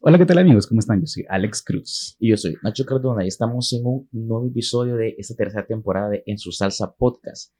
[0.00, 0.66] Hola, ¿qué tal amigos?
[0.66, 1.00] ¿Cómo están?
[1.00, 2.16] Yo soy Alex Cruz.
[2.18, 6.10] Y yo soy Nacho Cardona y estamos en un nuevo episodio de esta tercera temporada
[6.10, 7.54] de En su salsa podcast.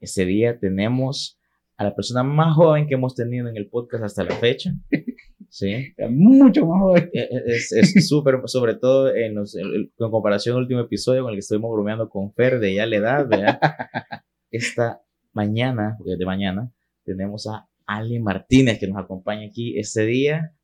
[0.00, 1.38] Este día tenemos
[1.76, 4.72] a la persona más joven que hemos tenido en el podcast hasta la fecha.
[5.52, 5.92] Sí.
[6.10, 7.10] Mucho más joven.
[7.12, 7.72] Eh, eh, Es
[8.08, 12.08] súper, sobre todo en, los, en, comparación al último episodio con el que estuvimos bromeando
[12.08, 13.58] con Fer de ya la edad, ¿verdad?
[14.52, 15.02] Esta
[15.32, 16.72] mañana, de mañana,
[17.02, 20.54] tenemos a Ale Martínez que nos acompaña aquí este día.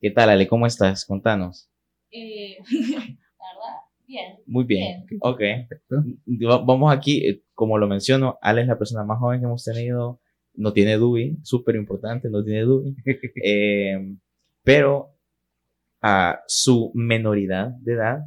[0.00, 0.46] ¿Qué tal, Ale?
[0.46, 1.04] ¿Cómo estás?
[1.04, 1.70] Contanos.
[2.10, 4.36] Eh, la verdad, bien.
[4.46, 5.04] Muy bien.
[5.08, 5.20] Bien.
[5.22, 5.38] Ok.
[5.68, 5.96] Perfecto.
[6.48, 9.64] Va- Vamos aquí, eh, como lo menciono, Ale es la persona más joven que hemos
[9.64, 10.20] tenido.
[10.54, 12.96] No tiene DUI, súper importante, no tiene DUI.
[13.44, 14.16] Eh,
[14.62, 15.12] pero
[16.02, 18.18] a su menoridad de edad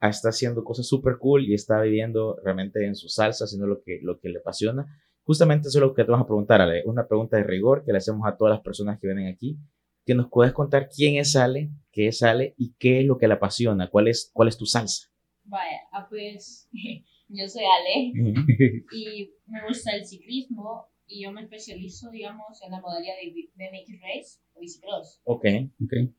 [0.00, 3.82] ah, está haciendo cosas súper cool y está viviendo realmente en su salsa, haciendo lo
[3.82, 4.86] que, lo que le apasiona.
[5.24, 6.82] Justamente eso es lo que te vamos a preguntar, Ale.
[6.86, 9.56] Una pregunta de rigor que le hacemos a todas las personas que vienen aquí.
[10.04, 13.28] Que nos puedes contar quién es Ale, qué es Ale y qué es lo que
[13.28, 15.08] le apasiona, cuál es, cuál es tu salsa.
[15.44, 16.68] Vaya, ah, pues
[17.28, 18.12] yo soy Ale
[18.92, 24.00] y me gusta el ciclismo y yo me especializo, digamos, en la modalidad de, de
[24.00, 25.20] Race o bicicross.
[25.24, 25.44] Ok,
[25.84, 26.14] Ok.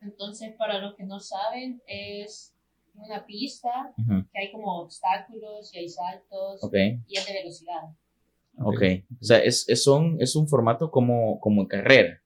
[0.00, 2.56] Entonces, para los que no saben, es
[2.94, 6.74] una pista ujú, que hay como obstáculos y hay saltos ok.
[7.06, 7.82] y es de velocidad.
[8.58, 8.82] Ok,
[9.20, 12.21] o sea, es, es, un, es un formato como, como carrera,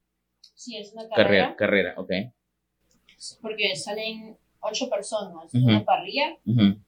[0.57, 2.11] Sí, es una carrera, carrera, carrera, ok.
[3.43, 6.81] porque salen ocho personas una parrilla Ujú,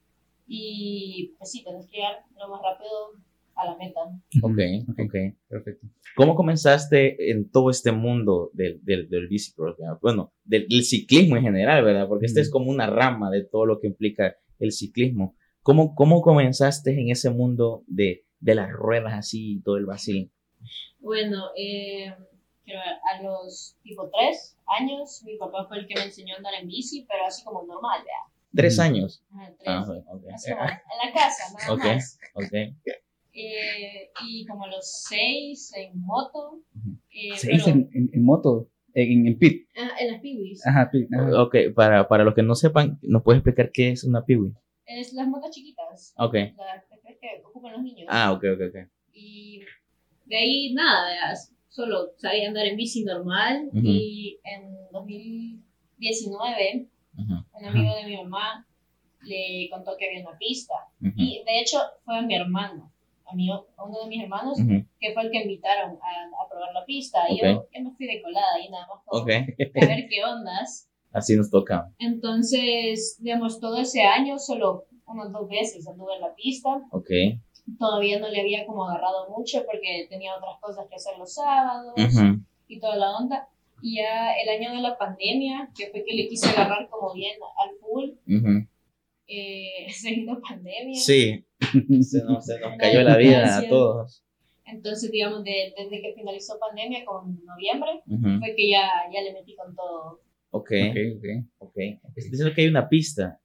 [0.47, 3.13] y pues sí, tenés que llegar lo más rápido
[3.55, 3.99] a la meta.
[4.41, 4.57] Ok,
[4.97, 5.15] ok,
[5.47, 5.87] perfecto.
[6.15, 9.77] ¿Cómo comenzaste en todo este mundo del, del, del bicicross?
[10.01, 12.07] Bueno, del, del ciclismo en general, ¿verdad?
[12.07, 15.35] Porque este es como una rama de todo lo que implica el ciclismo.
[15.61, 20.27] ¿Cómo, cómo comenzaste en ese mundo de, de las ruedas así y todo el vacío?
[20.99, 22.13] Bueno, eh,
[22.77, 26.53] ver, a los tipo tres años, mi papá fue el que me enseñó a andar
[26.55, 28.33] en bici, pero así como normal, ¿vea?
[28.55, 29.23] ¿Tres años?
[29.31, 29.67] Ajá, tres.
[29.67, 30.23] Ah, ok.
[30.33, 30.69] Así como en
[31.07, 32.19] la casa, nada Ok, más.
[32.33, 32.53] ok.
[33.33, 36.61] Eh, y como a los seis en moto,
[37.11, 39.67] eh, Se pero- en, en- en moto, en, en pit.
[39.77, 40.65] ah, en las piwis.
[40.65, 41.07] Ajá, pit.
[41.13, 41.43] ajá.
[41.43, 44.53] Ok, para, para los que no sepan, ¿nos puedes explicar qué es una piwi?
[44.85, 46.33] Es las motos chiquitas, Ok.
[46.33, 48.07] las que, que ocupan los niños.
[48.09, 48.89] Ah, ok, ok, ok.
[49.13, 49.61] Y
[50.25, 51.33] de ahí nada, ¿vea?
[51.79, 53.87] Solo sabía andar en bici normal Ujú.
[53.87, 58.65] y en 2019 Ujú, un amigo de mi mamá
[59.23, 60.73] le contó que había una pista.
[61.01, 62.91] Y de hecho fue a mi hermano,
[63.25, 64.57] a, mi, a uno de mis hermanos,
[64.99, 67.29] que fue el que invitaron a, a probar la pista.
[67.29, 70.23] Y yo, yo me fui de colada ahí nada más como Ok, a ver qué
[70.23, 70.89] ondas.
[71.11, 71.91] así nos toca.
[71.99, 76.69] Entonces, digamos, todo ese año solo unas dos veces anduve en la pista.
[76.91, 77.09] Ok.
[77.77, 81.93] Todavía no le había como agarrado mucho porque tenía otras cosas que hacer los sábados
[81.97, 83.47] Ujú, y toda la onda.
[83.81, 87.37] Y ya el año de la pandemia, que fue que le quise agarrar como bien
[87.63, 88.67] al full, ujú.
[89.27, 90.95] eh, se vino pandemia.
[90.99, 91.45] Sí,
[92.01, 94.23] se nos, se nos cayó la vida a todos.
[94.65, 99.21] Entonces, digamos, de- desde que finalizó pandemia, como en noviembre, Ujú, fue que ya, ya
[99.21, 100.21] le metí con todo.
[100.51, 101.25] Ok, Ok, ok.
[101.59, 101.75] ok.
[102.15, 103.39] Dice que hay una pista.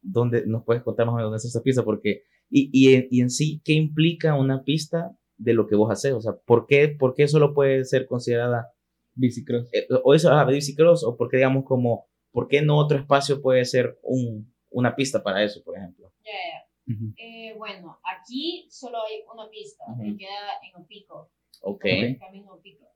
[0.00, 1.82] ¿Dónde nos puedes contar más o menos dónde está esa pista?
[1.84, 5.90] Porque, y, y, en- y en sí, ¿qué implica una pista de lo que vos
[5.90, 6.12] haces?
[6.14, 8.72] O sea, ¿por qué, por qué solo puede ser considerada,
[9.14, 9.68] Bicicross.
[9.72, 13.42] eh, o eso, ah, bicicross, o por qué, digamos, como, ¿por qué no otro espacio
[13.42, 16.12] puede ser un, una pista para eso, por ejemplo?
[16.24, 16.94] Ya, ya.
[16.94, 17.12] Ujú.
[17.18, 20.02] Eh, bueno, aquí solo hay una pista, Ujú.
[20.04, 21.30] que queda en Opico,
[21.62, 21.84] Ok.
[21.84, 22.18] Ok.
[22.20, 22.86] camino Opico.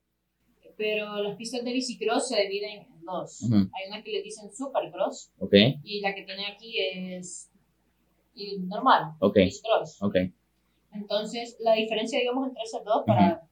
[0.76, 3.42] Pero las pistas de bicicross se dividen en dos.
[3.42, 3.54] Ujú.
[3.56, 5.52] Hay una que le dicen supercross Ok,
[5.84, 7.50] y la que tiene aquí es
[8.34, 9.38] y normal, ok,
[10.00, 10.16] ok.
[10.94, 13.42] Entonces, la diferencia, digamos, entre esas dos, para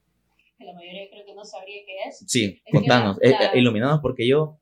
[0.57, 3.45] que la mayoría creo que no sabría qué es, Sí, que contanos, la- eh, la-
[3.53, 4.59] eh, iluminados porque yo,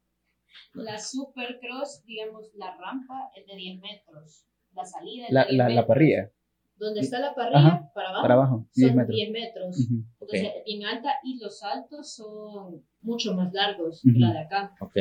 [0.74, 5.58] la supercross, digamos, la rampa es de 10 metros, la salida es La, de 10
[5.58, 5.76] la, metros.
[5.76, 6.32] la parrilla,
[6.78, 9.16] Donde está la parrilla, Ajá, para abajo, para abajo, 10 son metros.
[9.18, 9.78] 10 metros.
[9.78, 10.00] Ujú.
[10.20, 14.14] ok, Entonces, es bien alta y los saltos son mucho más largos Ujú.
[14.14, 14.76] que la de acá.
[14.80, 14.96] ok,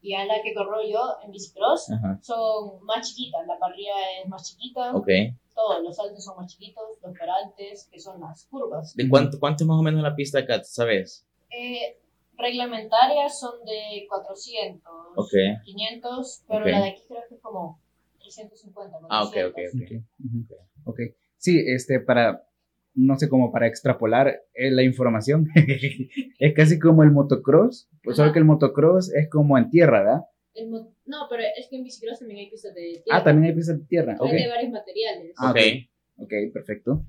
[0.00, 3.46] Y a la que corro yo en bicicross ajá, son más chiquitas.
[3.46, 3.92] La parrilla
[4.22, 5.08] es más chiquita, ok.
[5.54, 8.94] todos los saltos son más chiquitos, los peraltes, que son las curvas.
[8.94, 11.26] ¿De cuánto, cuánto es más o menos la pista acá, sabes?
[11.50, 11.98] Eh,
[12.36, 15.32] reglamentarias son de 400, Ok.
[15.64, 16.70] 500, pero Ok.
[16.70, 17.80] la de aquí creo que es como
[18.20, 18.98] 350.
[19.10, 19.90] Ah, ok, ok, 400.
[19.90, 19.96] ok.
[19.96, 20.90] Ok, ujú.
[20.90, 20.98] Ok.
[21.36, 22.47] Sí, este, para,
[22.98, 25.48] no sé, como para extrapolar eh, la información,
[26.38, 30.20] es casi como el motocross, pues solo que el motocross es como en tierra, ¿verdad?
[30.54, 33.04] El no, pero es que en bicicross también hay pistas de tierra.
[33.20, 34.12] Ah, también hay pistas de tierra.
[34.20, 35.34] Hay Ok, de varios materiales.
[35.38, 35.58] Ah, Ok,
[36.16, 37.04] ok, perfecto.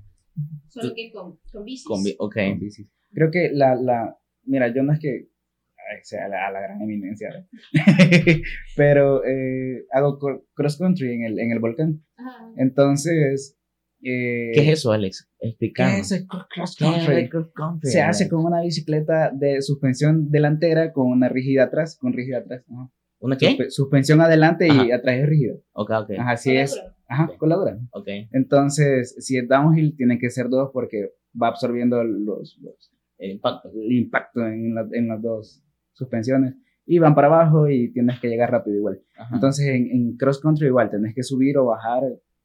[0.68, 1.84] Solo que con, con bicis.
[1.86, 2.34] con bi- ok.
[2.34, 2.88] Con bicis.
[3.12, 7.28] Creo que la, la, mira, yo no es que o sea, a, la, gran eminencia.
[7.30, 7.48] ¿verdad?
[8.76, 10.18] Pero eh, hago
[10.54, 12.04] cross country en el, en el volcán.
[12.16, 12.52] Ajá.
[12.56, 13.56] Entonces.
[14.02, 15.28] Eh, ¿Qué es eso, Alex?
[15.38, 16.00] ¿Qué Explícanos.
[16.00, 17.14] es el cro- cross ¿Qué es country?
[17.16, 21.96] el cross country, Se hace con una bicicleta de suspensión delantera con una rígida atrás,
[22.00, 22.64] con rígida atrás.
[22.70, 22.90] ajá.
[23.22, 23.48] ¿Una qué?
[23.48, 24.96] Suspe- suspensión adelante y Ajá.
[24.96, 25.54] atrás es rígida.
[25.72, 26.10] Ok, ok.
[26.18, 26.80] Ajá, así es.
[27.06, 27.36] Ajá, Ok.
[27.36, 27.78] coladura.
[27.90, 28.08] Ok.
[28.32, 31.10] Entonces, si es downhill, tiene que ser dos porque
[31.40, 33.70] va absorbiendo los, los- El impacto.
[33.74, 35.62] el impacto en, la- en las dos
[35.92, 36.54] suspensiones.
[36.86, 39.02] Y van para abajo y tienes que llegar rápido igual.
[39.16, 39.34] Ajá.
[39.34, 42.02] Entonces, en, en cross country igual, tenés que subir o bajar.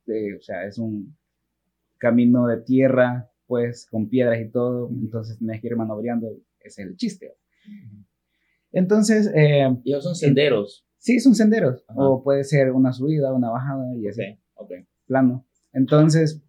[0.07, 1.17] eh, o sea, es un
[2.05, 4.89] camino de tierra, pues, con piedras y todo.
[4.89, 6.27] Entonces, tenés que ir manobreando.
[6.59, 7.33] Ese es el chiste.
[8.71, 10.85] Entonces, eh, y esos son senderos.
[10.97, 11.83] sí, son senderos.
[11.87, 11.99] Ajá.
[11.99, 14.21] O puede ser una subida, una bajada y así
[14.55, 14.87] Ok, ok.
[15.07, 15.45] plano.
[15.73, 16.41] Entonces,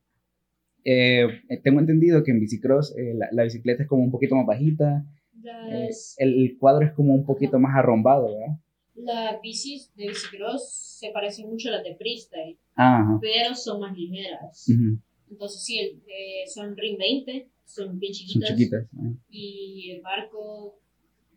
[0.85, 1.27] eh,
[1.65, 5.05] tengo entendido que en bicicross eh, la, la bicicleta es como un poquito más bajita,
[5.45, 8.57] eh, Las, el, el cuadro es como un poquito más arrombado, ¿verdad?
[8.95, 13.19] las bicis de bicicross se parecen mucho a las de freestyle, Ajá.
[13.21, 14.67] pero son más ligeras.
[14.71, 14.99] ujú,
[15.31, 18.49] Entonces, sí, eh, son Ring 20, son bien Son chiquitas.
[18.57, 18.85] chiquitas.
[18.93, 20.79] ajá, Y el barco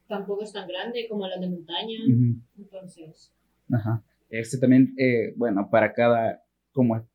[0.07, 2.00] tampoco es tan grande como las de montaña.
[2.07, 3.33] ujú, Entonces,
[3.71, 4.03] Ajá.
[4.30, 6.41] Este también, eh, bueno, para cada
[6.71, 7.07] como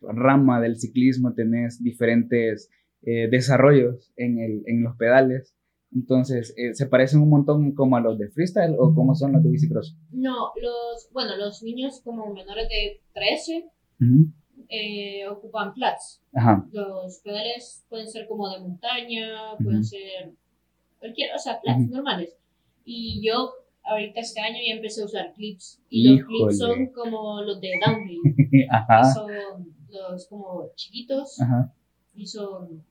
[0.00, 2.70] rama del ciclismo tenés diferentes
[3.02, 5.54] eh, desarrollos en, el, en los pedales.
[5.92, 9.42] Entonces, eh, ¿se parecen un montón como a los de freestyle o como son los
[9.42, 9.96] de bicicross?
[10.12, 13.68] no, los, bueno, los niños como menores de 13
[14.00, 14.32] Ujú,
[14.70, 16.22] eh, ocupan flats.
[16.32, 16.64] Ajá.
[16.72, 19.84] Los pedales pueden ser como de montaña, pueden Ujú.
[19.84, 20.32] ser
[20.98, 21.94] cualquier, o sea, flats Ujú.
[21.94, 22.36] normales.
[22.84, 23.52] Y yo
[23.82, 25.80] ahorita este año ya empecé a usar clips.
[25.88, 26.36] Y los Híjole.
[26.38, 28.20] clips son como los de downhill.
[28.70, 29.04] Ajá.
[29.12, 31.72] son los como chiquitos Ajá.
[32.14, 32.84] y son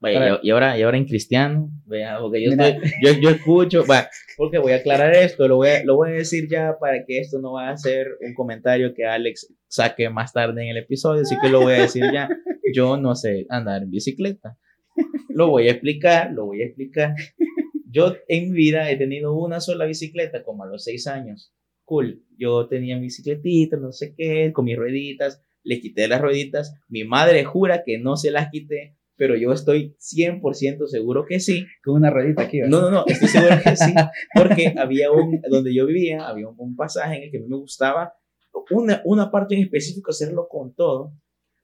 [0.00, 3.30] Vaya, Para- y, y ahora, y ahora en cristiano, vea, porque yo, estoy, yo, yo
[3.30, 6.76] escucho, va, porque voy a aclarar esto, lo voy a, lo voy a decir ya
[6.80, 10.68] para que esto no vaya a ser un comentario que Alex saque más tarde en
[10.68, 12.28] el episodio, así que lo voy a decir ya.
[12.74, 14.58] Yo no sé andar en bicicleta.
[15.30, 17.14] Lo voy a explicar, lo voy a explicar.
[17.90, 21.54] Yo en mi vida he tenido una sola bicicleta, como a los seis años.
[21.84, 22.22] Cool.
[22.36, 26.74] Yo tenía mi bicicletita, no sé qué, con mis rueditas, le quité las rueditas.
[26.88, 31.64] Mi madre jura que no se las quité, pero yo estoy 100% seguro que sí.
[31.82, 32.60] Con una ruedita aquí.
[32.60, 32.70] ¿verdad?
[32.70, 33.94] No, no, no, estoy seguro que sí,
[34.34, 38.12] porque había un, donde yo vivía, había un, un pasaje en el que me gustaba
[38.70, 41.12] una, una parte en específico hacerlo con todo,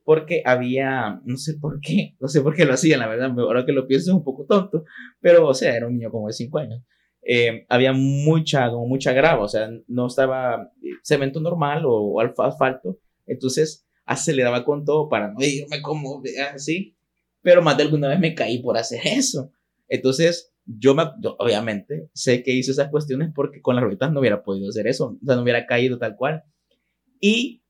[0.04, 3.66] porque había, no sé por qué, no sé por qué lo hacían, la verdad, ahora
[3.66, 4.84] que lo pienso es un poco tonto,
[5.20, 6.82] pero, o sea, era un niño como de 5 años.
[7.22, 12.20] Eh, había mucha, como mucha grava, o sea, no estaba eh, cemento normal o, o
[12.20, 16.22] asfalto, entonces aceleraba con todo para no irme como
[16.54, 16.96] así,
[17.42, 19.52] pero más de alguna vez me caí por hacer eso.
[19.88, 24.20] Entonces, yo, me, yo obviamente sé que hice esas cuestiones porque con las rueditas no
[24.20, 26.44] hubiera podido hacer eso, o sea, no hubiera caído tal cual.
[27.20, 27.62] Y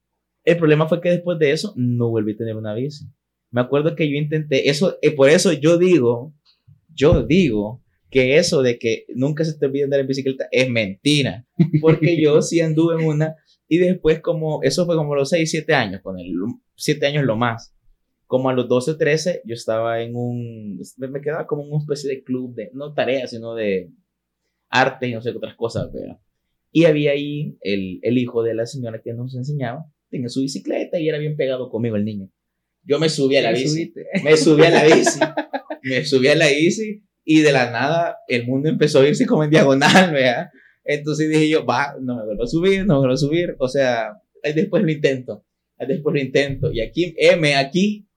[0.44, 3.06] el problema fue que después de eso no volví a tener una bici.
[3.50, 6.34] Me acuerdo que yo intenté, eso, eh, por eso yo digo,
[6.94, 11.46] yo digo que eso de que nunca se te olvide andar en bicicleta es mentira,
[11.80, 13.36] porque yo sí anduve en una
[13.68, 16.32] y después como, eso fue como los 6, 7 años, con el
[16.76, 17.74] 7 años lo más.
[18.26, 22.10] Como a los 12, 13, yo estaba en un, me quedaba como en una especie
[22.10, 23.90] de club de, no tareas, sino de
[24.70, 26.18] arte y no sé qué otras cosas, ¿verdad?
[26.70, 30.98] Y había ahí el, el hijo de la señora que nos enseñaba, tenía su bicicleta
[31.00, 32.30] y era bien pegado conmigo el niño.
[32.84, 34.06] Yo me subí a la bici, subite.
[34.24, 35.20] me subí a la bici,
[35.82, 39.44] me subí a la bici y de la nada el mundo empezó a irse como
[39.44, 40.48] en diagonal, ¿verdad?
[40.84, 43.68] Entonces dije yo, va, no me vuelvo a subir, no me vuelvo a subir, o
[43.68, 45.44] sea, ahí después lo intento,
[45.76, 46.72] ahí después lo intento.
[46.72, 48.08] Y aquí, M, aquí,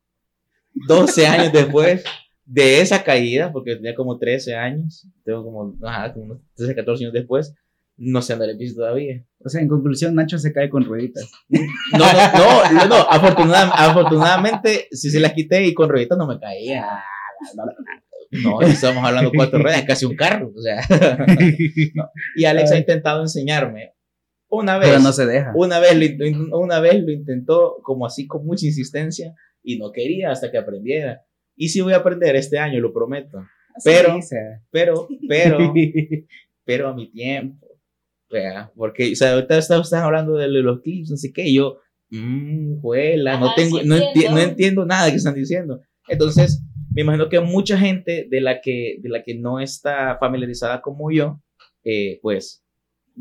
[0.87, 2.05] 12 años después
[2.45, 7.03] de esa caída, porque tenía como 13 años, tengo como, ajá, como unos 13, 14
[7.03, 7.53] años después,
[7.97, 9.23] no sé andar en bici todavía.
[9.43, 11.29] O sea, en conclusión, Nacho se cae con rueditas.
[11.49, 11.59] No,
[11.99, 16.39] no, no, no, no, afortunada- afortunadamente, si se las quité y con rueditas no me
[16.39, 16.85] caía.
[18.43, 20.81] No, estamos hablando cuatro ruedas, casi un carro, o sea.
[22.35, 23.93] Y Alex ha intentado enseñarme
[24.49, 24.89] una vez.
[24.89, 25.51] Pero no se deja.
[25.55, 29.33] Una vez, lo, una vez lo intentó como así con mucha insistencia
[29.63, 31.23] y no quería hasta que aprendiera.
[31.55, 33.43] Y sí voy a aprender este año, lo prometo.
[33.83, 34.61] pero- Sí, o sea.
[34.71, 35.73] Pero, pero,
[36.65, 37.67] pero a mi tiempo.
[38.75, 41.77] Porque, o sea, ahorita está- están hablando de los clips, no sé qué, y yo,
[42.09, 44.31] mmm, juela, no tengo, sí no, enti- entiendo.
[44.31, 45.81] no entiendo nada que están diciendo.
[46.07, 50.81] Entonces, me imagino que mucha gente de la que, de la que no está familiarizada
[50.81, 51.41] como yo,
[51.83, 52.63] eh, pues,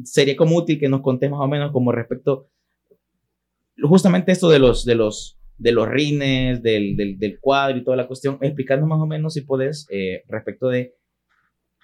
[0.04, 2.48] sería como útil que nos contés más o menos como respecto,
[3.82, 7.96] justamente esto de los, de los, de los rines, del, del, del cuadro y toda
[7.96, 10.94] la cuestión, explicando más o menos si podés, eh, respecto de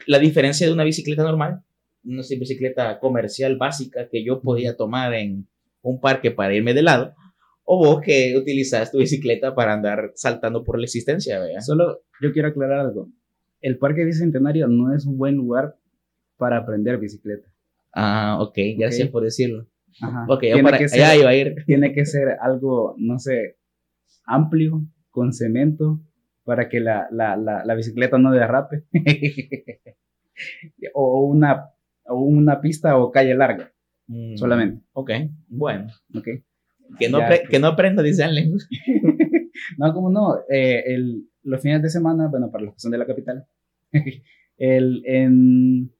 [0.06, 1.60] la diferencia de una bicicleta normal,
[2.06, 5.46] una bicicleta comercial básica que yo podía tomar en
[5.82, 7.14] un parque para irme de lado,
[7.64, 11.60] o vos que utilizas tu bicicleta para andar saltando por la existencia, ¿verdad?
[11.60, 13.08] Solo yo quiero aclarar algo.
[13.60, 15.76] El Parque Bicentenario no es un buen lugar
[16.36, 17.48] para aprender bicicleta.
[17.92, 19.66] Ah, ok, gracias por decirlo.
[20.00, 20.26] Ajá.
[20.28, 21.54] Ok, yo Tiene para que allá ser- iba a ir.
[21.66, 23.56] Tiene que ser algo, no sé,
[24.26, 26.00] amplio, con cemento,
[26.44, 28.84] para que la, la, la, la bicicleta no derrape.
[30.94, 31.70] o, una,
[32.14, 33.72] una pista o calle larga,
[34.08, 34.82] Mm, solamente.
[34.92, 35.10] Ok,
[35.48, 35.88] bueno.
[36.14, 36.28] ¿ok?
[36.98, 38.56] Que no, Ya, apre- que- que no aprenda, dice Allen.
[39.78, 42.98] No, como no, eh, el, los fines de semana, bueno, para los que son de
[42.98, 43.46] la capital,
[44.58, 45.90] el, en,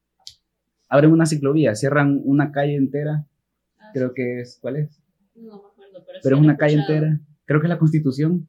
[0.89, 3.27] abren una ciclovía, cierran una calle entera,
[3.79, 5.03] Ah, creo que es, ¿cuál es?
[5.35, 6.99] No me acuerdo, pero, sí Pero es lo he una calle escuchado.
[7.05, 8.49] entera, creo que es la Constitución,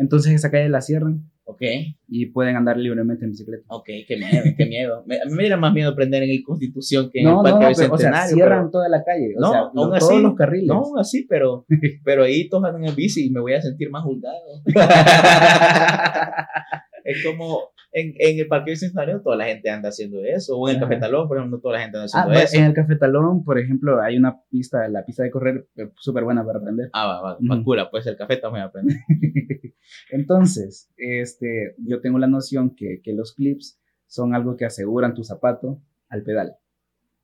[0.00, 1.62] entonces esa calle la cierran Ok,
[2.06, 3.64] y pueden andar libremente en bicicleta.
[3.68, 5.02] ok, qué miedo, qué miedo.
[5.04, 7.36] Me- a mí me diera más miedo aprender en el Constitución que en No, el
[7.38, 9.92] no, Parque no, pero, o sea, cierran pero- toda la calle, o No, sea, aún
[9.94, 10.68] así, todos los carriles.
[10.68, 11.66] No, aún así, pero,
[12.04, 14.38] pero ahí todos andan en bici y me voy a sentir más juzgado.
[17.10, 20.76] es como en, en el Parque Bicentenario toda la gente anda haciendo eso, o en
[20.76, 20.88] el Ajá.
[20.90, 22.56] Café Talón, por ejemplo, toda la gente anda Ah, haciendo va- eso.
[22.56, 26.24] en el Café Talón, por ejemplo, hay una pista, la pista de correr eh, súper
[26.24, 26.88] buena para aprender.
[26.92, 28.94] Ah, va, va, va, cura, pues el café también aprende.
[30.10, 35.24] Entonces, este, yo tengo la noción que, que los clips son algo que aseguran tu
[35.24, 36.56] zapato al pedal.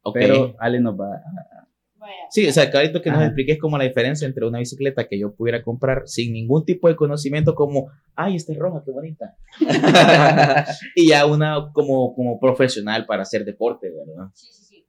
[0.02, 0.14] Ok.
[0.14, 1.68] Pero Ale nos va a...
[2.30, 3.26] Sí, o sea, que nos Ajá.
[3.26, 6.96] expliques como la diferencia entre una bicicleta que yo pudiera comprar sin ningún tipo de
[6.96, 9.36] conocimiento como, ay, esta es roja, qué bonita.
[10.94, 14.30] y ya una como, como profesional para hacer deporte, ¿verdad?
[14.34, 14.86] Sí, sí, sí.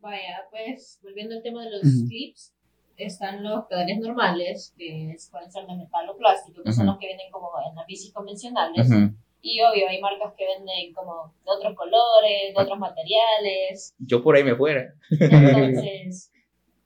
[0.00, 2.08] Vaya, pues volviendo al tema de los Ujú.
[2.08, 2.54] clips,
[2.96, 6.92] están los pedales normales, que es- pueden ser de metal o plástico, que son Ujú.
[6.92, 8.88] los que vienen como en las bicis convencionales.
[8.90, 9.14] Ujú.
[9.40, 13.94] Y obvio, hay marcas que venden como de otros colores, de otros materiales.
[13.98, 14.94] Yo por ahí me fuera.
[15.10, 16.32] Entonces,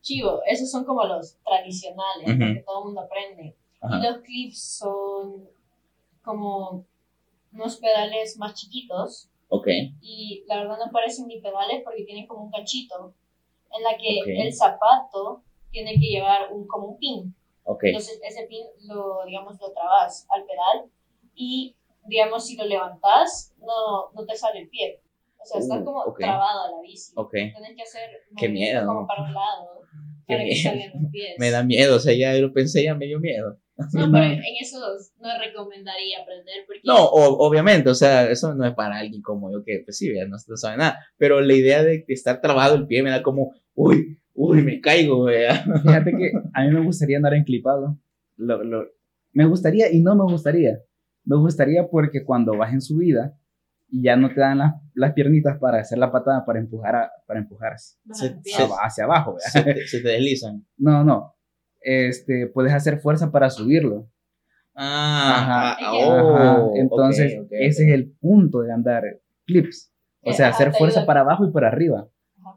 [0.03, 2.39] chivo, esos son como los tradicionales, Ujú.
[2.39, 3.57] los que todo el mundo aprende.
[3.81, 3.99] Ajá.
[3.99, 5.49] Y los clips son
[6.23, 6.85] como
[7.53, 9.67] unos pedales más chiquitos Ok.
[10.01, 13.15] y la verdad no parecen ni pedales porque tienen como un ganchito
[13.77, 14.29] en la que Ok.
[14.47, 17.35] el zapato tiene que llevar un, como un pin.
[17.65, 17.85] Ok.
[17.85, 20.91] Entonces ese pin lo, digamos, lo trabas al pedal
[21.35, 21.75] y,
[22.07, 25.01] digamos, si lo levantas, no, no te sale el pie.
[25.43, 26.19] O sea, está Uh, como ok.
[26.19, 27.13] trabado a la bici.
[27.17, 27.31] Ok.
[27.33, 28.87] Tienes que hacer Qué miedo.
[28.87, 29.83] como para un lado
[30.27, 30.63] Qué para que miedo.
[30.63, 31.35] salgan los pies.
[31.39, 33.59] Me da miedo, o sea, ya lo pensé, ya me dio miedo.
[33.77, 38.65] No, pero en esos no recomendaría aprender porque No, o- obviamente, o sea, eso no
[38.67, 40.99] es para alguien como yo que, pues sí, ya no, no sabe nada.
[41.17, 44.81] Pero la idea de que estar trabado el pie me da como, uy, uy, me
[44.81, 45.65] caigo, vea.
[45.83, 47.99] Fíjate que a mí me gustaría andar enclipado.
[48.37, 48.87] Lo, lo-
[49.33, 50.79] me gustaría y no me gustaría.
[51.25, 53.37] Me gustaría porque cuando vas en subida
[53.95, 57.13] y ya no te dan las, las piernitas para hacer la patada para empujar, a-
[57.27, 59.37] para empujar hacia, bajan Se- se- hacia abajo.
[59.39, 60.67] Se te, se te deslizan.
[60.79, 61.37] No, no.
[61.81, 64.09] Este, puedes hacer fuerza para subirlo.
[64.75, 65.77] Ah, Ajá.
[65.81, 67.53] ah, oh, Ajá, Entonces, ok, ok.
[67.53, 69.03] ese es el punto de andar
[69.47, 69.93] clips.
[70.23, 72.09] O Eh, sea, hacer fuerza para abajo y para arriba.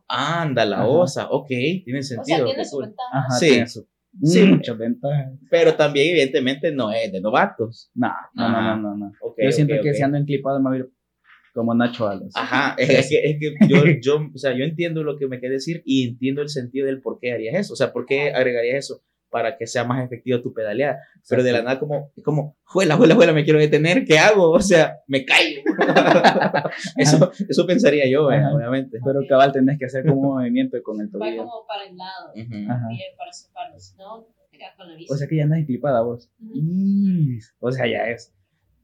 [0.07, 0.87] Anda, la Ajá.
[0.87, 2.45] osa, ok, tiene O sea, sentido.
[2.45, 2.85] tiene su cool.
[2.85, 3.09] ventaja.
[3.11, 3.49] Ajá, Sí.
[3.49, 3.87] tiene su-
[4.23, 4.43] Sí.
[4.45, 5.33] muchas ventajas.
[5.49, 7.91] Pero también, evidentemente, no es de novatos.
[7.93, 9.11] No, no, no, no, no, no.
[9.21, 9.95] Ok, Yo siento ok, que ok.
[9.95, 10.91] si ando enclipado me voy a ir
[11.55, 12.33] como Nacho Alas.
[12.35, 15.65] Ajá, es, que, es que yo, yo, o sea, yo entiendo lo que me quieres
[15.65, 17.73] decir y entiendo el sentido del por qué harías eso.
[17.73, 20.99] O sea, por qué agregarías eso para que sea más efectivo tu pedaleada.
[21.27, 24.51] Pero de la nada, como, como, juela, juela, juela, me quiero detener, ¿qué hago?
[24.51, 25.61] O sea, me caigo.
[26.97, 28.99] eso, eso pensaría yo, eh, obviamente.
[29.03, 31.43] Pero cabal tenés que hacer como un movimiento con el Va tobillo.
[31.45, 32.71] como para el lado, Ujú.
[32.71, 32.87] Ajá.
[32.89, 34.95] bien para si no, te quedas con la.
[35.09, 36.29] O sea que ya andas enclipada vos.
[36.41, 36.51] Ujú.
[36.55, 38.33] Y- O sea, ya es.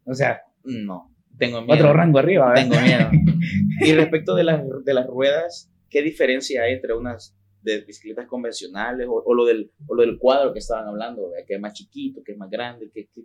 [0.06, 1.11] O sea, No,
[1.46, 1.74] tengo miedo.
[1.84, 2.70] otro rango arriba, ¿verdad?
[2.70, 3.10] Tengo miedo.
[3.84, 9.08] Y respecto de las, de las ruedas, ¿qué diferencia hay entre unas de bicicletas convencionales
[9.10, 11.30] o, o lo, del, o lo del cuadro que estaban hablando?
[11.30, 11.46] ¿verdad?
[11.48, 13.24] Que es más chiquito, que es más grande, que, que-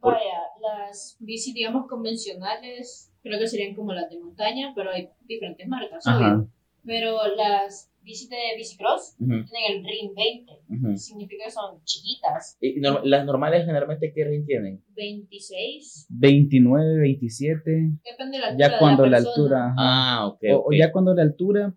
[0.00, 5.08] por- Vaya, las bicis, digamos, convencionales, creo que serían como las de montaña, pero hay
[5.26, 6.18] diferentes marcas, Ajá.
[6.34, 6.48] obvio.
[6.84, 10.96] Pero las bicis de bicicross Ujú, tienen el RIN 20, ujú.
[10.96, 12.56] significa que son chiquitas.
[12.60, 14.82] Y no- las normales generalmente, ¿qué ring tienen?
[14.96, 17.60] 26, 29, 27.
[18.04, 18.68] depende de la altura.
[18.68, 19.58] Ya cuando de la la, altura.
[19.66, 19.74] ajá.
[19.78, 20.40] Ah, ok.
[20.52, 20.66] O, ok.
[20.68, 21.74] o ya cuando la altura.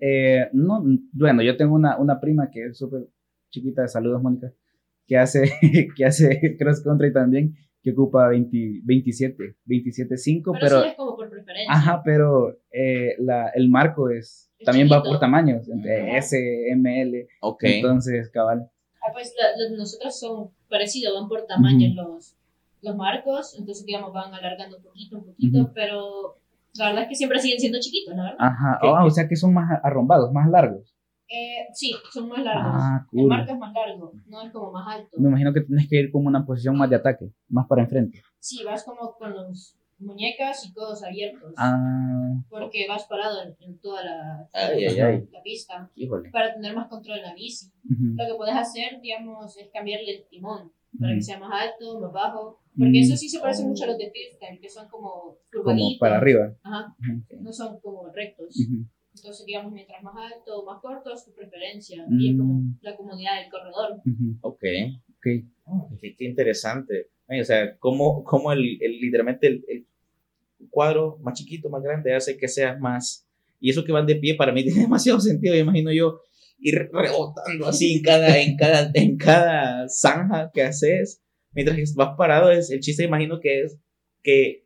[0.00, 3.02] eh, no, bueno, yo tengo una, una prima que es súper
[3.50, 4.52] chiquita, saludos Mónica,
[5.06, 5.42] que hace,
[5.96, 10.96] que hace cross country también, que ocupa 20, 27, 27.5, Pero, pero, eso ya es
[10.96, 11.72] como por preferencia.
[11.74, 15.10] ajá, pero eh, la, el marco es, también va chiquito.
[15.10, 16.16] por tamaños, entre.
[16.16, 16.36] S,
[16.70, 17.64] M, L, Ok.
[17.64, 18.70] entonces, cabal.
[19.04, 22.36] Ah, pues la- de nosotros son parecidos, van por tamaños los,
[22.82, 25.72] los marcos, entonces digamos van alargando un poquito, un poquito, Ujú.
[25.74, 26.38] pero
[26.74, 28.36] La verdad es que siempre siguen siendo chiquitos, la verdad.
[28.38, 30.94] Ajá, ¿Qué- Ah, o sea que son más arrombados, más largos.
[31.28, 32.64] Eh, sí, son más largos.
[32.74, 33.28] Ah, El cool.
[33.28, 35.16] marco es más largo, no es como más alto.
[35.20, 38.22] Me imagino que tienes que ir como una posición más de ataque, más para enfrente.
[38.38, 41.52] Sí, vas como con los muñecas y codos abiertos.
[41.56, 45.28] Ah, Porque vas parado en, en toda la, Ay, ay, la- ay.
[45.30, 46.30] la pista Híjole.
[46.30, 47.70] para tener más control en la bici.
[47.84, 52.00] ujú, Lo que puedes hacer, digamos, es cambiarle el timón para que sea más alto,
[52.00, 52.60] más bajo.
[52.76, 53.02] Porque Mm.
[53.02, 55.98] eso sí se parece mucho a los de freestyle, que son como como curvaditos.
[56.00, 56.54] para arriba.
[56.62, 58.56] Ajá, Ujú, no son como rectos.
[59.14, 62.06] Entonces, digamos, mientras más alto o más corto es tu preferencia.
[62.10, 62.78] Y es como Mm.
[62.80, 64.00] la comodidad del corredor.
[64.40, 64.62] Ok.
[65.10, 65.26] ok.
[65.64, 67.08] Oh, qué, qué interesante.
[67.28, 69.86] Ay, o sea, cómo, cómo el, el- literalmente el, el
[70.70, 73.26] cuadro más chiquito, más grande, hace que seas más...
[73.60, 76.20] Y eso que van de pie para mí tiene demasiado sentido, me imagino yo,
[76.58, 81.22] ir rebotando así en cada, en cada, en cada zanja que haces.
[81.52, 83.78] Mientras que vas parado, es, el chiste imagino que es
[84.22, 84.64] que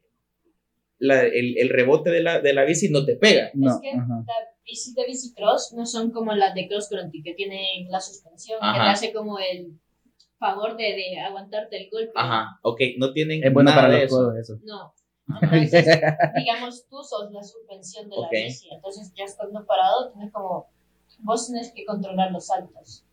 [0.98, 3.50] la- el, el rebote de la, de la bici no te pega.
[3.54, 4.26] No, es que las
[4.64, 8.66] bicis de bicicross no son como las de cross country, que tienen la suspensión, que
[8.66, 8.84] Ajá.
[8.84, 9.78] te hace como el
[10.38, 12.12] favor de, de aguantarte el golpe.
[12.14, 14.16] Ajá, ok, no tienen Es bueno nada para de los eso.
[14.16, 14.58] codos eso.
[14.64, 14.94] No.
[15.28, 15.84] Entonces,
[16.36, 18.32] digamos, tú sos la suspensión de la Ok.
[18.32, 18.68] bici.
[18.72, 20.66] Entonces, ya estando parado, tienes como.
[21.20, 23.04] Vos tenés que controlar los saltos.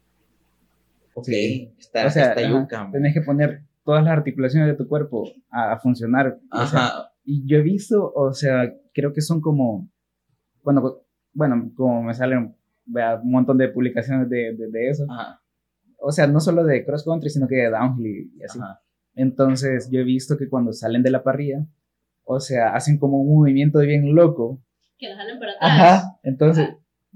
[1.16, 1.72] Ok, Sí.
[1.80, 2.92] está, o sea, está ajá, yuca, man.
[2.92, 6.40] tenés que poner todas las articulaciones de tu cuerpo a, a funcionar.
[6.52, 9.88] o sea, Ajá, y yo he visto, o sea, creo que son como,
[10.64, 11.02] bueno,
[11.34, 12.56] bueno, como me salen
[12.86, 15.06] vea, un montón de publicaciones de, de, de eso.
[15.10, 15.42] ajá,
[16.00, 18.60] O sea, no solo de cross country, sino que de downhill y, y así.
[18.60, 18.82] ajá.
[19.16, 21.64] Entonces, yo he visto que cuando salen de la parrilla,
[22.24, 24.62] o sea, hacen como un movimiento bien loco.
[24.98, 25.72] Que la jalan para atrás.
[25.72, 26.20] Ajá.
[26.24, 26.70] Entonces,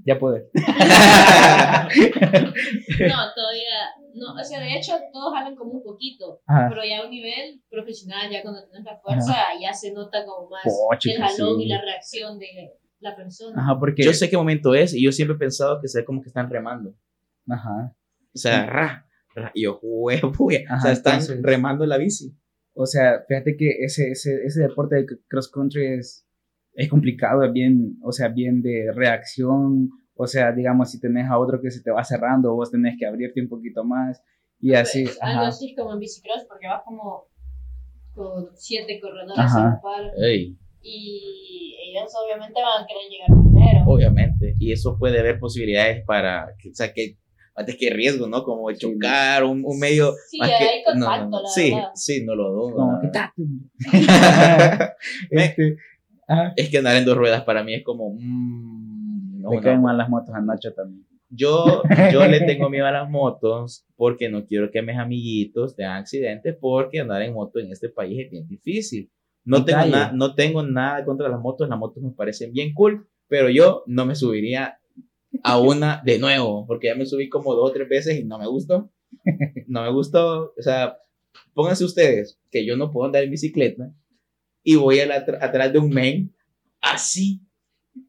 [0.04, 0.44] ya puedes.
[2.98, 3.78] No, todavía.
[4.14, 6.40] No, o sea, de hecho, todos jalan como un poquito.
[6.46, 6.66] Ajá.
[6.68, 10.48] Pero ya a un nivel profesional, ya cuando tienes la fuerza, ya se nota como
[10.50, 11.64] más Poche, el jalón sí.
[11.64, 12.46] y la reacción de
[13.00, 13.62] la persona.
[13.62, 14.02] Ajá, porque.
[14.02, 16.50] Yo sé qué momento es y yo siempre he pensado que sea como que están
[16.50, 16.94] remando.
[17.48, 17.94] Ajá.
[18.34, 22.34] O sea, ra, ra, y yo, huevo, o Ajá, sea, están entonces- remando la bici.
[22.80, 26.24] O sea, fíjate que ese, ese, ese deporte de cross country es,
[26.74, 29.90] es complicado, es bien, o sea, bien de reacción.
[30.14, 33.06] O sea, digamos, si tenés a otro que se te va cerrando, vos tenés que
[33.06, 34.22] abrirte un poquito más.
[34.60, 35.48] Y así, Pues, algo ajá.
[35.48, 37.24] así como en bicicross, porque vas como
[38.14, 39.60] con siete corredores Ajá.
[39.60, 40.12] a la par.
[40.24, 43.84] Ey, Y ellos obviamente van a querer llegar primero.
[43.86, 44.54] obviamente.
[44.60, 47.16] Y eso puede haber posibilidades para, o sea, que
[47.58, 48.42] antes que riesgo, ¿no?
[48.44, 50.12] Como chocar, un, un medio.
[50.30, 51.90] Sí, más hay que- contacto, no, no, la sí, verdad.
[51.94, 52.74] sí, no lo dudo.
[52.76, 53.00] Como,
[55.30, 55.76] este,
[56.56, 58.14] es que andar en dos ruedas para mí es como.
[58.14, 59.62] mm, no, Me no.
[59.62, 61.04] caen mal las motos a Nacho también.
[61.30, 65.98] Yo, yo le tengo miedo a las motos porque no quiero que mis amiguitos tengan
[65.98, 69.10] accidentes porque andar en moto en este país es bien difícil.
[69.44, 72.72] No En tengo, na- no tengo nada contra las motos, las motos me parecen bien
[72.74, 74.78] cool, pero yo no me subiría
[75.42, 78.38] a una de nuevo porque ya me subí como dos o tres veces y no
[78.38, 78.90] me gustó.
[79.66, 80.54] No me gustó.
[80.58, 80.98] O sea,
[81.54, 83.92] pónganse ustedes que yo no puedo andar en bicicleta
[84.62, 86.34] y voy a la- atrás de un men
[86.80, 87.40] así,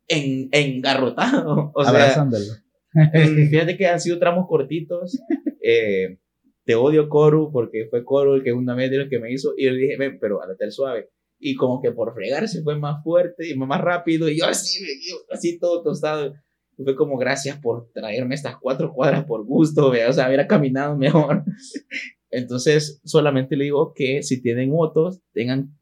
[0.07, 1.71] en, engarrotado.
[1.75, 2.45] O sea, Abrazándolo.
[2.93, 5.19] Mm, Fíjate que han sido tramos cortitos.
[5.61, 6.17] Eh,
[6.65, 9.53] te odio, Coru, porque fue Coru el que una vez de lo que me hizo.
[9.57, 11.09] Y yo le dije, ven, pero al suave.
[11.39, 14.29] Y como que por fregarse fue más fuerte y más rápido.
[14.29, 14.79] Y yo así,
[15.09, 16.33] yo así todo tostado.
[16.79, 19.91] Y fue como, gracias por traerme estas cuatro cuadras por gusto.
[19.91, 21.43] vea, O sea, hubiera caminado mejor.
[22.31, 25.77] Entonces, solamente le digo que si tienen motos, tengan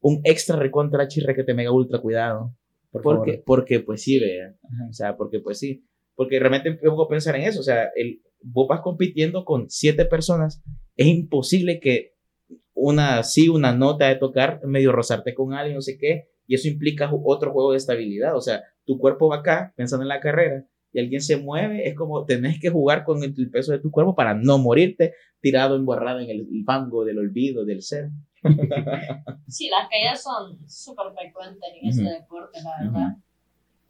[0.00, 2.54] un extra recontra chirre que te mega ultra cuidado.
[2.92, 3.44] Por Porque, favor.
[3.44, 4.54] porque pues sí, vea.
[4.62, 4.88] Ajá.
[4.88, 5.84] O sea, porque pues sí.
[6.14, 7.58] Porque realmente me pongo a pensar en eso.
[7.58, 10.62] O sea, el, vos vas compitiendo con siete personas.
[10.94, 12.14] Es imposible que
[12.72, 16.28] una sí, una nota de tocar, medio rozarte con alguien, no sé qué.
[16.46, 18.36] Y eso implica otro juego de estabilidad.
[18.36, 21.86] O sea, tu cuerpo va acá pensando en la carrera y alguien se mueve.
[21.88, 25.76] Es como tenés que jugar con el, peso de tu cuerpo para no morirte tirado,
[25.76, 28.08] embarrado en el, fango del olvido, del ser.
[29.48, 32.10] Sí, las caídas son súper frecuentes en este Ujú.
[32.10, 33.16] deporte, la verdad.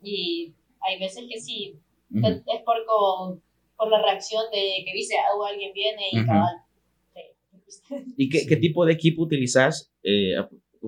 [0.03, 1.79] Y hay veces que sí,
[2.11, 2.27] Ujú.
[2.27, 3.41] es es por, co-
[3.77, 6.57] por la reacción de que dice, ah, alguien viene y cabal.
[8.17, 9.93] ¿Y qué, qué tipo de equipo utilizas?
[10.03, 10.35] Eh,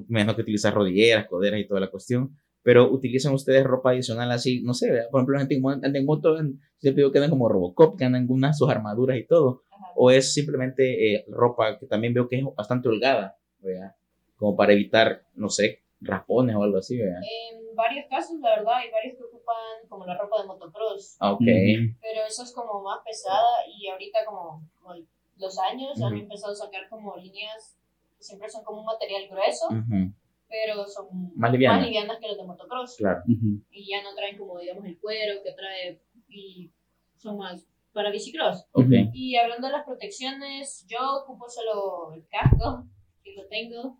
[0.08, 2.36] menos que utilizas rodilleras, coderas y toda la cuestión.
[2.62, 5.08] Pero utilizan ustedes ropa adicional así, no sé, ¿verdad?
[5.10, 6.36] por ejemplo, la gente en mo- anda en moto,
[6.78, 9.62] siempre digo que andan como Robocop, que andan con sus armaduras y todo.
[9.70, 9.92] Ajá.
[9.94, 13.94] O es simplemente eh, ropa que también veo que es bastante holgada, ¿verdad?
[14.36, 17.20] Como para evitar, no sé, raspones o algo así, ¿verdad?
[17.22, 19.56] En varios casos, la verdad, hay varios que ocupan
[19.88, 21.40] como la ropa de motocross, Ah, Ok.
[21.40, 23.42] Pero eso es como más pesada
[23.76, 24.94] y ahorita como, como
[25.38, 26.22] los años han Ujú.
[26.22, 27.76] empezado a sacar como líneas
[28.16, 30.12] que siempre son como un material grueso Ujú.
[30.48, 31.86] Pero son Más livianas.
[32.20, 32.96] que los de motocross.
[32.96, 33.22] Claro.
[33.28, 33.62] Ujú.
[33.70, 36.70] Y ya no traen como, digamos, el cuero que trae y
[37.16, 38.66] son más para bicicross.
[38.72, 38.86] Ok.
[39.12, 42.86] Y hablando de las protecciones, yo ocupo solo el casco,
[43.22, 43.98] que lo tengo.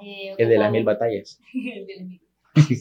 [0.00, 1.40] Eh, El de las mil batallas.
[1.54, 2.20] el de las mil.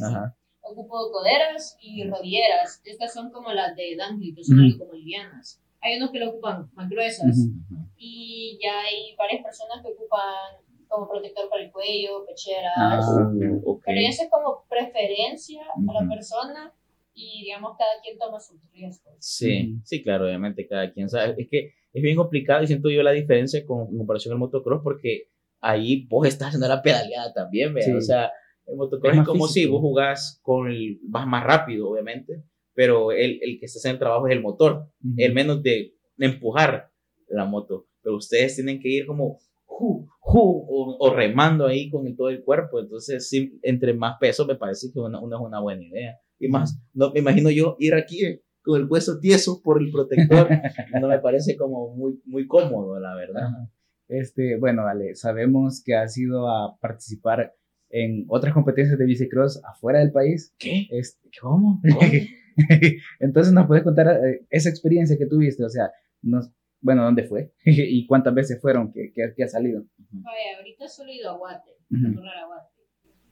[0.03, 0.35] Ajá.
[0.61, 2.81] Ocupo coderas y rodilleras.
[2.85, 4.65] Estas son como las de Dunkley, que son Ujú.
[4.65, 5.59] algo como livianas.
[5.81, 7.37] Hay unos que lo ocupan más gruesas.
[7.37, 7.85] Ujú.
[7.97, 10.55] Y ya hay varias personas que ocupan
[10.93, 12.73] como protector para el cuello, pecheras.
[12.77, 12.99] Ah,
[13.33, 13.83] Uh, ok.
[13.85, 16.73] Pero eso es como preferencia a la persona
[17.13, 19.13] y digamos cada quien toma sus riesgos.
[19.19, 21.35] Sí, sí, claro, obviamente cada quien sabe.
[21.37, 24.81] Es que es bien complicado y siento yo la diferencia con en comparación al motocross
[24.83, 25.29] porque
[25.61, 27.73] ahí vos estás haciendo la pedaleada también.
[27.81, 27.91] Sí.
[27.91, 28.31] O sea,
[28.67, 29.73] el motocross Es es, como si físico.
[29.73, 33.99] vos jugás con el, vas más rápido, obviamente, pero el, el que está haciendo el
[33.99, 35.13] trabajo es el motor, Ujú.
[35.17, 36.89] el menos de, de empujar
[37.27, 39.37] la moto, pero ustedes tienen que ir como
[39.79, 44.55] o, o remando ahí con el- todo el cuerpo, entonces sí, entre más peso me
[44.55, 46.17] parece que una, una es una buena idea.
[46.39, 49.91] Y más, no, me imagino yo ir aquí eh, con el hueso tieso por el
[49.91, 50.47] protector,
[51.01, 53.43] no me parece como muy, muy cómodo, la verdad.
[53.47, 53.69] Ajá.
[54.07, 57.53] Este, bueno, vale, sabemos que has ido a participar
[57.89, 60.53] en otras competencias de bicicross afuera del país.
[60.59, 60.87] ¿Qué?
[60.91, 61.81] Este, ¿Cómo?
[61.81, 62.11] ¿Cómo?
[63.19, 65.63] Entonces, ¿nos puedes contar eh, esa experiencia que tuviste?
[65.63, 66.49] O sea, nos,
[66.83, 67.51] bueno, ¿dónde fue?
[67.65, 69.83] ¿Y cuántas veces fueron que, que, que ha salido?
[70.11, 72.69] Vaya, ahorita solo he ido a Guate, a correr a Guate.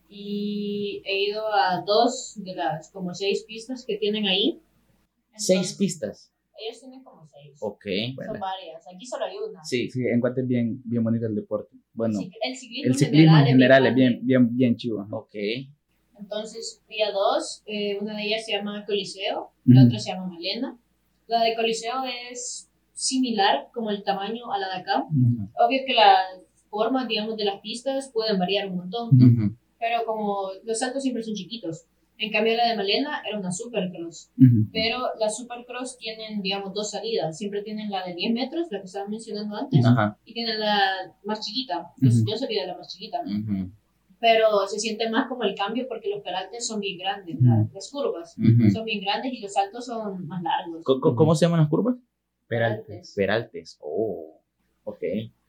[0.09, 4.59] Y he ido a dos de las como seis pistas que tienen ahí.
[5.35, 6.33] Seis Entonces, pistas.
[6.57, 7.57] Ellos tienen como seis.
[7.61, 7.85] Ok.
[8.15, 8.33] Bueno.
[8.33, 8.83] Son varias.
[8.93, 9.63] Aquí solo hay una.
[9.63, 9.89] Sí.
[9.89, 11.75] Sí, en Guate es bien, bien bonito el deporte.
[11.93, 15.07] Bueno, el, cic- el ciclismo, el ciclismo en general es bien, bien, bien chivo.
[15.11, 15.33] Ok.
[16.19, 17.63] Entonces fui a dos.
[17.65, 19.87] eh, una de ellas se llama Coliseo, la Ujú.
[19.87, 20.77] otra se llama Malena.
[21.27, 25.03] La de Coliseo es similar como el tamaño a la de acá.
[25.09, 25.49] Ujú.
[25.65, 26.17] Obvio que las
[26.69, 29.09] formas, digamos, de las pistas pueden variar un montón.
[29.15, 29.55] Ujú.
[29.79, 31.85] pero como los saltos siempre son chiquitos.
[32.19, 34.29] En cambio, la de Malena era una supercross.
[34.37, 34.67] Ujú.
[34.71, 37.35] Pero las supercross tienen, digamos, dos salidas.
[37.35, 39.83] Siempre tienen la de 10 metros, la que estaba mencionando antes,
[40.23, 40.79] y tienen la
[41.23, 41.87] más chiquita.
[41.97, 42.31] Entonces, Ujú.
[42.31, 43.21] yo de la más chiquita.
[44.19, 47.37] Pero se siente más como el cambio porque los peraltes son bien grandes,
[47.73, 48.35] las curvas
[48.71, 50.83] son bien grandes y los saltos son más largos.
[50.83, 51.95] Co- ¿Cómo se llaman las curvas?
[52.51, 53.13] Peraltes.
[53.15, 53.77] Peraltes.
[53.79, 54.41] Oh.
[54.83, 55.03] Ok.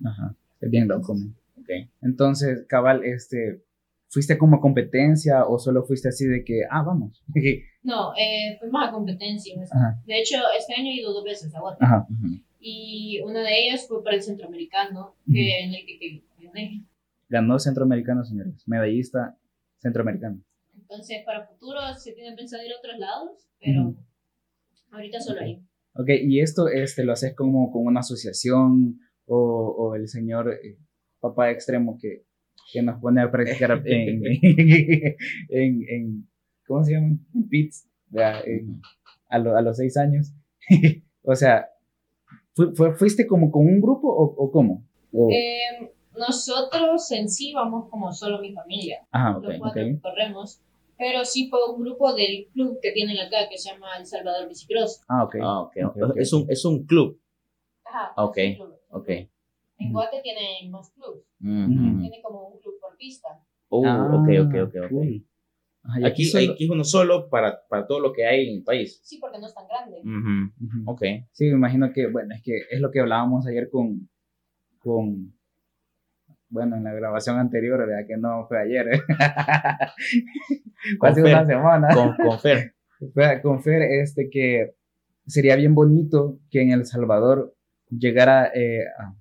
[0.04, 0.36] Ajá.
[0.60, 1.14] Es bien loco.
[1.14, 1.34] man.
[1.58, 1.68] Ok.
[2.00, 3.60] Entonces, cabal, este,
[4.08, 7.22] ¿fuiste como a competencia o solo fuiste así de que, ah, vamos?
[7.84, 9.68] No, eh, fuimos a competencias.
[9.74, 10.00] Ajá.
[10.06, 11.84] De hecho, este año he ido dos veces a Guate.
[11.84, 12.06] Ajá.
[12.08, 12.38] Ujú.
[12.60, 16.84] Y una de ellas fue para el centroamericano, que en el que, que gané.
[17.28, 18.62] Ganó centroamericano, señores.
[18.68, 19.36] Medallista
[19.78, 20.38] centroamericano.
[20.78, 23.96] Entonces, para futuro se tiene pensado ir a otros lados, pero Ujú.
[24.92, 25.60] ahorita solo ahí.
[25.94, 29.36] Ok, y esto este, lo haces como con una asociación o,
[29.78, 30.78] o el señor eh,
[31.20, 32.24] papá extremo que,
[32.72, 34.22] que nos pone a practicar en,
[35.48, 36.28] en, en-
[36.66, 37.18] ¿cómo se llama?
[37.34, 37.88] En pits.
[38.14, 38.80] En-
[39.28, 40.32] a, lo- a los seis años.
[41.22, 41.66] o sea,
[42.54, 44.86] ¿fu- fue- ¿fuiste como con un grupo o, o cómo?
[45.12, 49.98] O- Eh, nosotros en sí vamos como solo mi familia, ajá, ok, los cuatro que
[50.00, 50.60] corremos,
[51.02, 54.48] pero sí fue un grupo del club que tienen acá que se llama El Salvador
[54.48, 55.00] Bicicross.
[55.08, 55.34] Ah, ok.
[55.42, 55.76] Ah, ok.
[55.86, 57.20] Ok, ok, Es, un, es un club.
[57.84, 58.78] Ajá, Ok, es un club.
[58.90, 59.08] Ok.
[59.08, 59.92] En.
[59.92, 62.00] Guate tienen más clubs, Ujú.
[62.00, 63.28] tienen como un club por pista.
[63.68, 64.90] Oh, Ah, ok, ok, ok.
[64.90, 65.26] cool.
[65.82, 68.62] Ajá, Aquí, solo- aquí es uno solo para, para todo lo que hay en el
[68.62, 69.00] país.
[69.02, 69.98] Sí, porque no es tan grande.
[70.04, 70.88] Ujú.
[70.92, 71.02] Ok.
[71.32, 74.08] Sí, me imagino que, bueno, es que es lo que hablábamos ayer con,
[74.78, 75.36] con
[76.52, 78.06] bueno, en la grabación anterior, ¿verdad?
[78.06, 79.00] Que no fue ayer, ¿eh?
[80.98, 81.88] Fue hace una semana.
[81.94, 82.74] Con, con Fer.
[83.42, 84.74] Con Fer, este, que
[85.26, 87.56] sería bien bonito que en El Salvador
[87.88, 89.16] llegara eh, a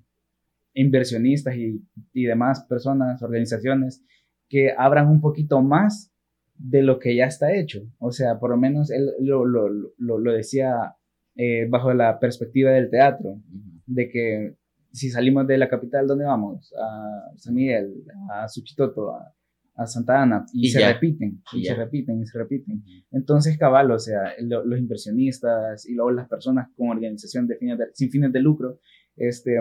[0.73, 1.81] inversionistas y,
[2.13, 4.03] y demás personas, organizaciones,
[4.49, 6.11] que abran un poquito más
[6.55, 7.81] de lo que ya está hecho.
[7.97, 10.95] O sea, por lo menos él lo, lo, lo, lo decía
[11.35, 13.41] eh, bajo la perspectiva del teatro,
[13.85, 14.55] de que
[14.91, 16.73] si salimos de la capital, ¿dónde vamos?
[16.77, 19.33] A San Miguel, a Suchitoto, a,
[19.75, 20.93] a Santa Ana, y, Y se ya.
[20.93, 22.83] repiten, y, Y se repiten, y se repiten.
[23.11, 27.77] Entonces, cabal, o sea, lo- los inversionistas y luego las personas con organización de fines
[27.77, 28.79] de- sin fines de lucro,
[29.15, 29.57] este,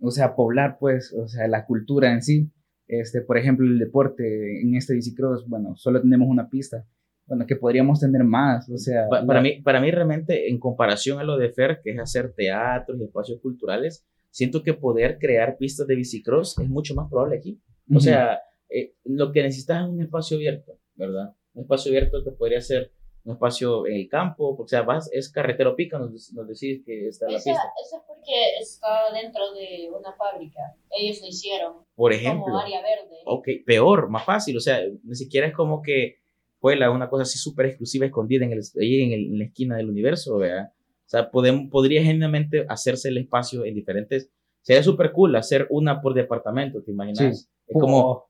[0.00, 2.50] o sea, poblar, pues, o sea, la cultura en sí.
[2.88, 6.84] Este, por ejemplo, el deporte en este bicicross, bueno, solo tenemos una pista.
[7.26, 9.08] Bueno, que podríamos tener más, o sea.
[9.08, 11.98] Pa- para, la- mí, para mí realmente, en comparación a lo de Fer, que es
[12.00, 17.08] hacer teatros y espacios culturales, siento que poder crear pistas de bicicross es mucho más
[17.08, 17.60] probable aquí.
[17.88, 18.00] O Ujú.
[18.00, 21.34] sea, eh, lo que necesitas es un espacio abierto, ¿verdad?
[21.54, 22.90] Un espacio abierto que podría ser
[23.24, 27.06] un espacio en el campo, o sea, vas, es carretero pica, nos, nos decís que
[27.06, 27.50] está la pista.
[27.52, 30.58] esa es porque está dentro de una fábrica.
[30.90, 32.46] Ellos lo hicieron Por ejemplo.
[32.46, 33.16] como área verde.
[33.26, 36.16] Ok, peor, más fácil, o sea, ni siquiera es como que
[36.58, 39.44] fue la, una cosa así súper exclusiva, escondida en, el, ahí en, el- en la
[39.44, 40.72] esquina del universo, ¿verdad?
[41.12, 44.30] O sea, podemos, podría genuinamente hacerse el espacio en diferentes,
[44.62, 47.40] sería súper cool hacer una por departamento, ¿te imaginas?
[47.42, 47.48] Sí.
[47.66, 48.24] Es como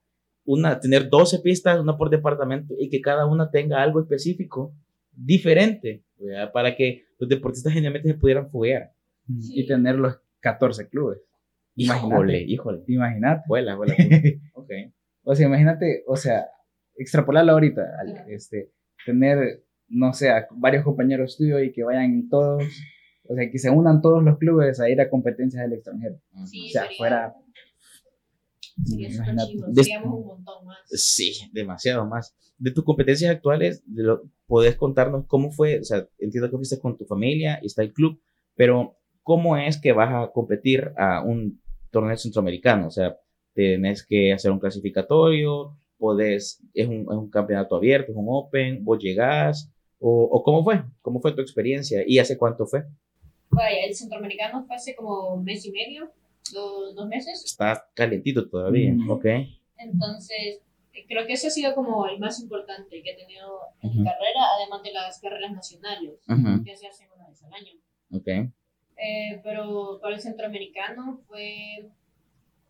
[0.45, 4.75] una, tener 12 pistas, una por departamento, y que cada una tenga algo específico,
[5.13, 6.51] diferente, ¿verdad?
[6.51, 8.91] Para que los deportistas genuinamente se pudieran foguear.
[9.39, 9.61] Sí.
[9.61, 11.21] Y tener los 14 clubes.
[11.77, 12.15] Imagínate.
[12.15, 12.85] Híjole, híjole.
[12.89, 13.45] Imagínate.
[13.47, 13.95] Vuela, vuela.
[14.55, 14.71] ok.
[15.23, 16.47] O sea, imagínate, o sea,
[16.97, 18.73] extrapolarlo ahorita, al- este,
[19.07, 22.65] tener, no sé, a varios compañeros tuyos y que vayan todos,
[23.29, 26.17] o sea, que se unan todos los clubes a ir a competencias del extranjero.
[26.47, 27.35] Sí, O sea, sería- fuera-
[28.85, 29.09] Sería.
[29.69, 30.79] Des- Seríamos un montón más.
[30.89, 32.35] Sí, demasiado más.
[32.59, 35.79] De tus competencias actuales, de lo, ¿podés contarnos cómo fue?
[35.81, 38.21] O sea, entiendo que fuiste con tu familia y está el club,
[38.55, 42.87] pero ¿cómo es que vas a competir a un torneo centroamericano?
[42.87, 43.17] O sea,
[43.55, 48.85] tenés que hacer un clasificatorio, podés, es un, es un campeonato abierto, es un open,
[48.85, 49.72] vos llegás,
[50.03, 52.85] o, o cómo fue, cómo fue tu experiencia y hace cuánto fue.
[53.51, 56.11] Vaya, el centroamericano fue hace como un mes y medio,
[56.53, 57.43] dos, dos meses.
[57.45, 59.11] Está calentito todavía, Mm.
[59.11, 59.25] ok.
[59.79, 60.61] Entonces,
[60.95, 63.99] eh, creo que ese ha sido como el más importante que he tenido en Ujú.
[64.01, 67.73] mi carrera, además de las carreras nacionales, Ujú, que se hacen una vez al año.
[68.13, 68.53] ok.
[68.97, 71.89] Eh, pero para el centroamericano fue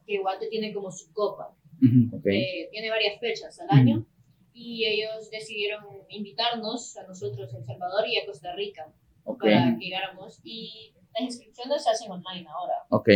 [0.06, 1.54] que Guate tiene como su copa.
[1.82, 2.16] Ujú.
[2.16, 2.26] ok.
[2.26, 4.06] Eh, tiene varias fechas al año
[4.54, 8.92] y ellos decidieron invitarnos a nosotros, a El Salvador y a Costa Rica,
[9.24, 10.40] Ok, para que llegáramos.
[10.42, 12.74] Y las inscripciones se hacen online ahora.
[12.90, 13.08] ok.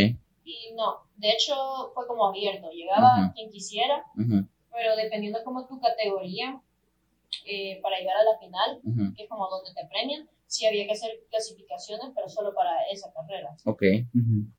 [0.43, 3.33] Y no, de hecho fue como abierto, llegaba Ujú.
[3.33, 6.61] quien quisiera, ujú, pero dependiendo como tu categoría,
[7.45, 10.85] eh, para llegar a la final, ujú, que es como donde te premian, sí había
[10.85, 13.49] que hacer clasificaciones, pero solo para esa carrera.
[13.65, 13.83] Ok.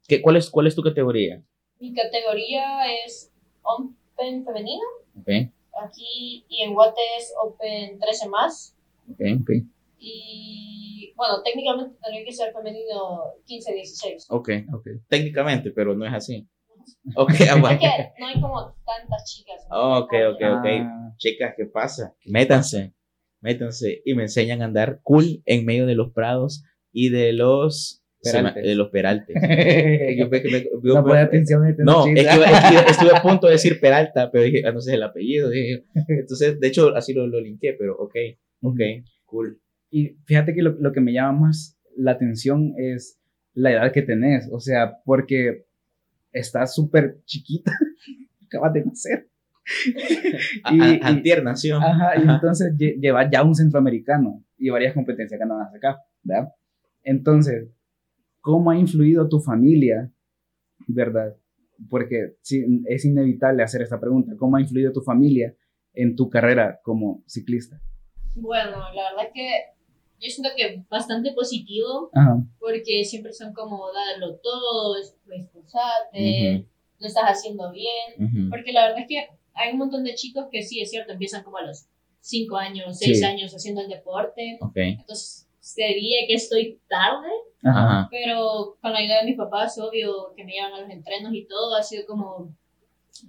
[0.06, 1.42] ¿Qué, cuál, es, ¿Cuál es tu categoría?
[1.80, 4.82] Mi categoría es Open femenino,
[5.84, 8.74] aquí y en Guate es Open 13 más,
[9.10, 9.20] ok.
[9.40, 9.50] Ok.
[9.98, 14.26] y bueno, técnicamente tendría que ser femenino 15-16.
[14.28, 14.86] Ok, Ok.
[15.08, 16.46] técnicamente, pero no es así.
[17.16, 19.66] Ok, Es que no hay como tantas chicas.
[19.70, 20.66] Ok, ok, ok.
[20.66, 22.14] Ah, Chicas, ¿qué pasa?
[22.24, 22.94] Métanse,
[23.40, 28.02] métanse y me enseñan a andar cool en medio de los prados y de los
[28.20, 28.64] se me- Peraltes.
[28.64, 29.37] de los peraltes.
[30.18, 30.42] Yo me-
[30.83, 31.62] no me- pone atención.
[31.78, 34.81] no, es que, es que estuve a punto de decir Peralta, pero dije, ah, no
[34.81, 35.50] sé el apellido.
[35.50, 35.85] dije.
[36.09, 38.14] Entonces, de hecho, así lo, lo linké, pero ok,
[38.62, 38.81] ok,
[39.24, 39.61] cool.
[39.90, 43.18] Y fíjate que lo, lo que me llama más la atención es
[43.54, 45.64] la edad que tenés, o sea, porque
[46.33, 47.72] estás súper chiquita,
[48.46, 49.28] acabas de nacer.
[50.72, 51.76] Y- y- Antier nació.
[51.78, 52.35] Ajá, y Ajá.
[52.35, 56.48] entonces lle- llevas ya un centroamericano y varias competencias ganadas acá, ¿verdad?
[57.04, 57.68] Entonces,
[58.40, 60.12] ¿cómo ha influido tu familia,
[60.87, 61.37] verdad?
[61.88, 65.55] Porque sí, es inevitable hacer esta pregunta, ¿cómo ha influido tu familia
[65.94, 67.81] en tu carrera como ciclista?
[68.35, 69.48] Bueno, la verdad que
[70.20, 76.66] yo siento que bastante positivo Ajá, porque siempre son como darlo todo, es- esforzarte,
[77.01, 78.14] lo estás haciendo bien.
[78.18, 78.51] Ujú.
[78.51, 81.42] Porque la verdad es que hay un montón de chicos que sí, es cierto, empiezan
[81.44, 81.87] como a los
[82.20, 83.24] 5 años, 6 Sí.
[83.24, 84.59] años haciendo el deporte.
[84.61, 87.28] Ok, Entonces, sería que estoy tarde,
[87.62, 91.35] ajá, pero con la ayuda de mis papás, obvio, que me llevan a los entrenos
[91.35, 92.54] y todo, ha sido como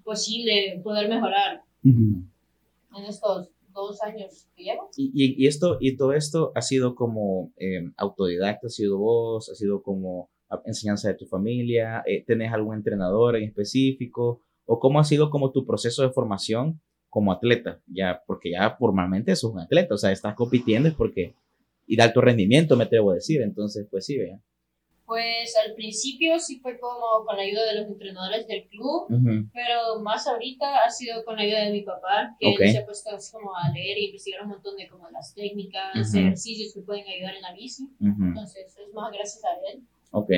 [0.04, 2.24] posible poder mejorar ujú.
[2.96, 4.90] en estos dos años que llevo.
[4.96, 9.50] Y, y, y esto, y todo esto ha sido como eh, autodidacta, ha sido vos,
[9.50, 10.30] ha sido como
[10.66, 15.52] enseñanza de tu familia, eh, tenés algún entrenador en específico, o cómo ha sido como
[15.52, 20.12] tu proceso de formación como atleta, ya, porque ya formalmente sos un atleta, o sea,
[20.12, 21.34] estás compitiendo es porque,
[21.90, 24.40] y de alto rendimiento me atrevo a decir, entonces, pues sí, vea.
[25.08, 29.50] Pues al principio sí fue como con la ayuda de los entrenadores del club, Ujú,
[29.52, 32.62] pero más ahorita ha sido con la ayuda de mi papá, que Ok.
[32.62, 35.34] él se ha puesto así como a leer e investigar un montón de como las
[35.34, 36.20] técnicas, Ujú.
[36.20, 37.86] ejercicios que pueden ayudar en la bici.
[38.00, 39.82] ujú, Entonces es más gracias a él.
[40.12, 40.30] Ok,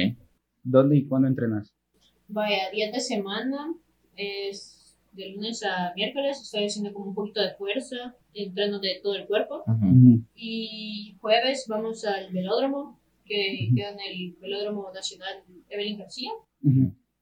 [0.64, 1.74] ¿Dónde y cuándo entrenas?
[2.30, 3.76] Vaya, días de semana
[4.16, 4.81] es
[5.12, 9.28] de lunes a miércoles, estoy haciendo como un poquito de fuerza, entreno de todo el
[9.28, 9.64] cuerpo.
[10.36, 16.32] Y jueves vamos al velódromo, que queda en el Velódromo Nacional Evelyn García.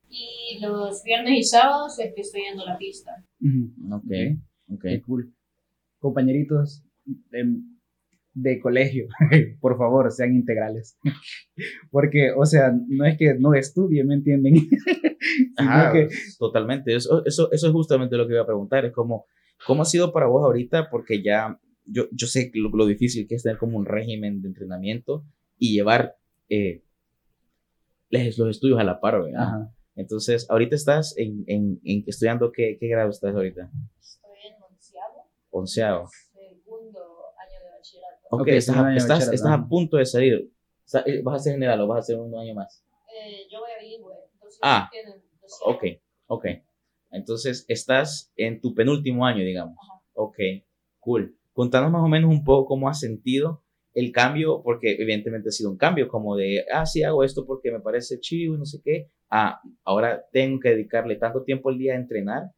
[0.10, 3.12] Y los viernes y sábados es que estoy yendo a la pista.
[3.92, 4.12] Ok,
[4.74, 4.86] ok.
[5.06, 5.34] Cool.
[6.00, 7.60] Compañeritos de,
[8.34, 9.08] de colegio,
[9.60, 10.98] por favor, sean integrales.
[11.92, 14.54] Porque, o sea, no es que no estudien, ¿me entienden?
[15.58, 16.96] Ajá, que, totalmente.
[16.96, 18.86] Eso, eso, eso es justamente lo que iba a preguntar.
[18.86, 19.26] Es como,
[19.66, 20.90] ¿cómo ha sido para vos ahorita?
[20.90, 24.48] Porque ya yo, yo sé lo, lo difícil que es tener como un régimen de
[24.50, 25.24] entrenamiento
[25.58, 26.16] y llevar
[26.50, 26.84] eh,
[28.10, 29.42] les- los estudios a la par, ¿verdad?
[29.44, 29.72] Ajá.
[29.96, 33.70] Entonces, ahorita estás en, en, en estudiando, ¿qué, ¿qué grado estás ahorita?
[34.00, 36.10] Estoy en onceavo, Onceavo.
[36.32, 37.00] segundo
[37.38, 38.28] año de bachillerato.
[38.32, 40.52] Ok, Ok, estás, de estás, bachillerato, estás a punto de salir.
[40.86, 42.84] Sa- eh, ¿Vas a ser general o vas a hacer un año más?
[43.14, 45.22] Eh, yo voy a bilingüe, entonces Ah, tienen.
[45.66, 45.84] Ok,
[46.28, 46.46] ok.
[47.12, 49.78] Entonces, estás en tu penúltimo año, digamos.
[49.82, 50.02] Ajá.
[50.14, 50.38] Ok,
[51.00, 51.38] cool.
[51.54, 55.72] Contanos más o menos un poco cómo has sentido el cambio, porque evidentemente ha sido
[55.72, 58.82] un cambio, como de, ah, sí, hago esto porque me parece chivo y no sé
[58.84, 59.10] qué.
[59.30, 62.52] Ah, ahora tengo que dedicarle tanto tiempo al día a entrenar,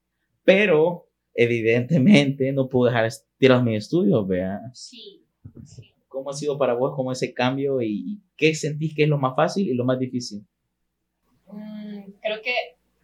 [0.44, 4.60] pero evidentemente no puedo dejar tirar mis estudios, vea.
[4.74, 5.24] Sí,
[5.66, 5.94] sí.
[6.08, 9.18] ¿Cómo ha sido para vos, cómo ese cambio y, y qué sentís que es lo
[9.18, 10.46] más fácil y lo más difícil?
[11.48, 12.54] Mm, creo que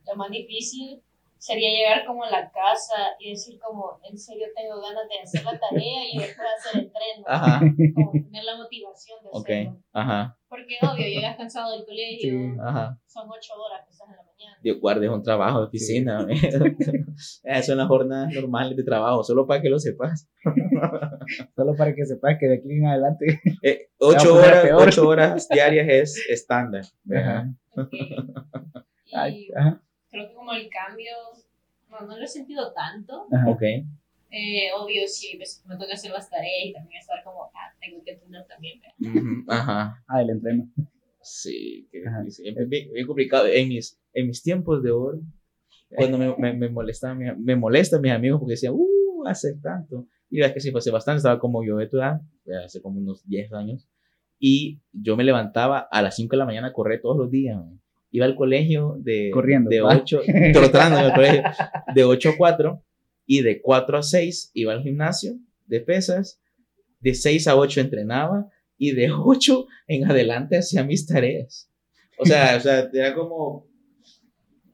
[0.08, 1.02] lo más difícil
[1.40, 5.44] sería llegar como a la casa y decir como, en serio tengo ganas de hacer
[5.46, 7.26] la tarea y después hacer el tren, ¿no?
[7.28, 7.60] Ajá,
[7.94, 9.84] como tener la motivación de ok, hacerlo.
[9.94, 12.56] ajá, Porque obvio, llegas cansado del colegio, Sí.
[12.60, 13.00] ajá.
[13.06, 14.58] son ocho horas que estás en la mañana.
[14.64, 16.26] Dios guarde, es un trabajo de oficina.
[17.44, 20.28] Esas son las jornadas normales de trabajo, solo para que lo sepas.
[21.56, 23.42] Solo para que sepas que de aquí en adelante.
[23.62, 26.86] Eh, ocho, horas, ocho horas diarias es estándar.
[27.14, 27.50] Ajá.
[27.76, 27.90] Ok.
[29.14, 31.12] Ay, Y ajá, creo que como el cambio,
[31.90, 33.28] no, no lo he sentido tanto.
[33.32, 33.50] ajá.
[33.50, 33.62] Ok,
[34.30, 38.04] Eh, obvio, sí, que me toca hacer las tareas y también estar como, ah, tengo
[38.04, 38.82] que entrenar también.
[38.82, 39.22] ¿verdad?
[39.22, 40.04] Ujú, ajá.
[40.08, 40.70] Ah, el entreno.
[41.22, 42.58] Sí, difícil.
[42.58, 43.48] Es bien, bien complicado.
[43.48, 45.20] En mis, en mis tiempos de oro,
[45.90, 50.08] cuando me, me, me molestaban, mi- me molestan mis amigos porque decían, uh, hace tanto.
[50.30, 52.20] Y es que sí, pasé bastante, estaba como yo de tu edad,
[52.66, 53.88] hace como unos 10 años.
[54.40, 57.58] Y yo me levantaba a las 5 de la mañana a correr todos los días.
[57.58, 57.82] man.
[58.12, 59.98] Iba al colegio de, Corriendo, de ¿va?
[59.98, 60.22] 8,
[60.54, 61.44] trotando en el colegio,
[61.94, 62.84] de 8 a 4
[63.26, 66.42] y de 4 a 6 iba al gimnasio de pesas,
[67.00, 71.70] de 6 a 8 entrenaba y de 8 en adelante hacía mis tareas.
[72.20, 73.68] O sea, o sea, era como,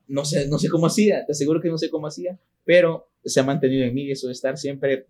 [0.08, 3.39] no sé, no sé cómo hacía, te aseguro que no sé cómo hacía, pero se
[3.39, 5.08] ha mantenido en mí eso de estar siempre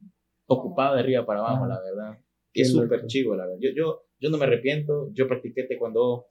[0.47, 1.67] ocupado de arriba para abajo, Ajá.
[1.67, 2.19] la verdad.
[2.53, 3.59] Es súper chivo, la verdad.
[3.59, 6.27] Yo, yo, yo no me arrepiento, yo practiqué cuando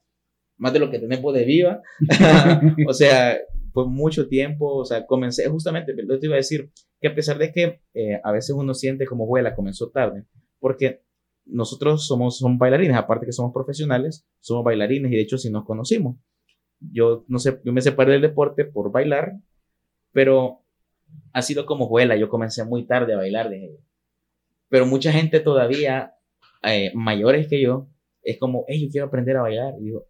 [0.63, 1.81] más de lo que tenés vos de viva.
[2.87, 3.37] o sea,
[3.73, 6.71] fue mucho tiempo, o sea, comencé justamente, lo te iba a decir,
[7.01, 10.23] que a pesar de que eh, a veces uno siente como vuela, comenzó tarde,
[10.59, 11.01] porque
[11.45, 15.65] nosotros somos, somos bailarines, aparte que somos profesionales, somos bailarines y de hecho sí nos
[15.65, 16.15] conocimos.
[16.79, 19.33] Yo, no sé, yo me separé del deporte por bailar,
[20.13, 20.61] pero
[21.33, 23.79] ha sido como vuela, yo comencé muy tarde a bailar, de,
[24.69, 26.13] pero mucha gente todavía,
[26.63, 27.89] eh, mayores que yo,
[28.21, 30.07] es como, hey, yo quiero aprender a bailar, y digo,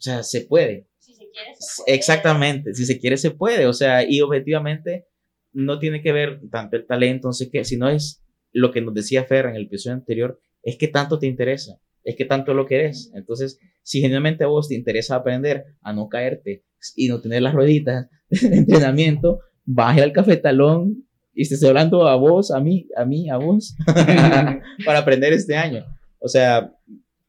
[0.00, 1.94] o sea, se puede, Si se quiere, se puede.
[1.94, 5.06] Exactamente, si se quiere se puede, o sea, y objetivamente
[5.52, 8.94] no tiene que ver tanto el talento, no sé qué, sino es lo que nos
[8.94, 12.64] decía Fer en el episodio anterior, es que tanto te interesa, es que tanto lo
[12.64, 13.12] querés.
[13.14, 16.64] Entonces, si genuinamente a vos te interesa aprender a no caerte
[16.96, 22.50] y no tener las rueditas de entrenamiento, baje al cafetalón y estés hablando a vos,
[22.50, 23.76] a mí, a mí, a vos,
[24.84, 25.84] para aprender este año.
[26.18, 26.72] O sea,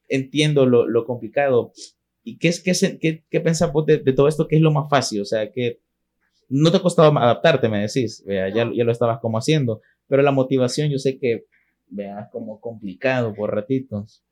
[0.09, 1.73] entiendo lo, lo complicado.
[2.23, 4.47] ¿Y qué, es, qué, qué, qué pensás vos de, de todo esto?
[4.47, 5.21] ¿Qué es lo más fácil?
[5.21, 5.79] O sea, que
[6.49, 8.23] no te ha costado adaptarte, me decís.
[8.25, 9.81] Vea, ya, ya lo estabas como haciendo.
[10.07, 11.45] Pero la motivación, yo sé que,
[11.87, 14.23] vea, como complicado por ratitos.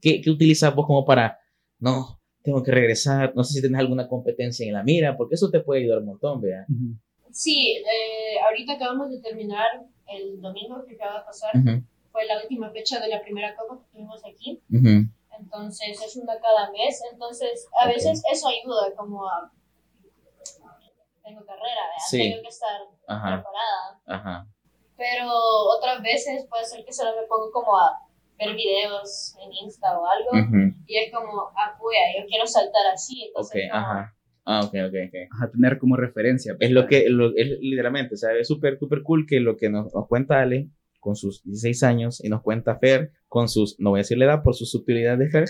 [0.00, 1.38] ¿Qué, qué utilizas vos como para,
[1.78, 3.32] no, tengo que regresar?
[3.36, 6.06] No sé si tienes alguna competencia en la mira, porque eso te puede ayudar un
[6.06, 6.64] montón, vea.
[6.68, 6.96] Ujú.
[7.32, 9.66] Sí, eh, ahorita acabamos de terminar
[10.12, 11.56] el domingo que acaba de pasar.
[11.56, 14.58] Ujú, Fue la última fecha de la primera copa que tuvimos aquí.
[14.70, 15.08] ujú.
[15.40, 17.02] Entonces es una cada mes.
[17.12, 19.50] Entonces a veces eso ayuda como a...
[21.24, 22.08] Tengo carrera, ¿verdad?
[22.08, 22.18] Sí.
[22.30, 24.00] tengo que estar Ajá, preparada.
[24.06, 24.46] ajá.
[24.96, 25.28] Pero
[25.78, 27.98] otras veces puede ser que solo me pongo como a
[28.38, 30.30] ver videos en Insta o algo.
[30.86, 31.76] Y es como, ah,
[32.18, 33.30] yo quiero saltar así.
[33.34, 34.14] Ok, Entonces, como, ajá.
[34.44, 35.14] Ah, ok, ok, ok.
[35.32, 36.56] Ajá, tener como referencia.
[36.58, 39.68] Es lo que, lo- es literalmente, o sea, es súper, súper cool que lo que
[39.68, 40.68] nos, nos cuenta Ale
[41.00, 44.26] con sus 16 años y nos cuenta Fer con sus, no voy a decir la
[44.26, 45.44] edad por su sutilidad de Fer,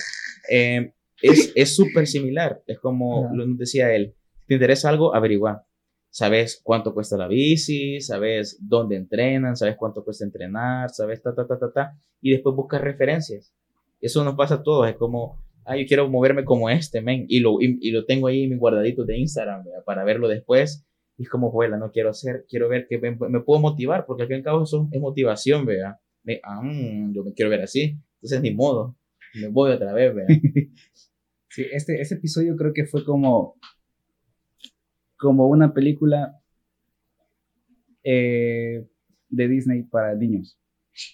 [0.51, 2.63] eh, es es súper similar.
[2.67, 4.15] Es como lo decía él,
[4.47, 5.15] ¿te interesa algo?
[5.15, 5.67] Averigua.
[6.13, 11.47] Sabes cuánto cuesta la bici, sabes dónde entrenan, sabes cuánto cuesta entrenar, sabes ta, ta,
[11.47, 13.55] ta, ta, ta, y después buscas referencias.
[14.01, 17.39] Eso nos pasa a todos, es como, ah, yo quiero moverme como este, men, y
[17.39, 19.85] lo, y, y lo tengo ahí en mi guardadito de Instagram, ¿verdad?
[19.85, 20.85] para verlo después,
[21.21, 24.23] y es como, vuela, no quiero hacer, quiero ver que me, me puedo motivar, porque
[24.23, 25.97] al fin y al cabo eso es motivación, ¿verdad?
[26.23, 28.97] Me, ah, mm, yo me quiero ver así, entonces ni modo,
[29.35, 30.29] me voy otra vez, ¿verdad?
[31.53, 33.57] Sí, este, este episodio creo que fue como,
[35.17, 36.41] como una película
[38.05, 38.87] eh,
[39.29, 40.61] de Disney para niños.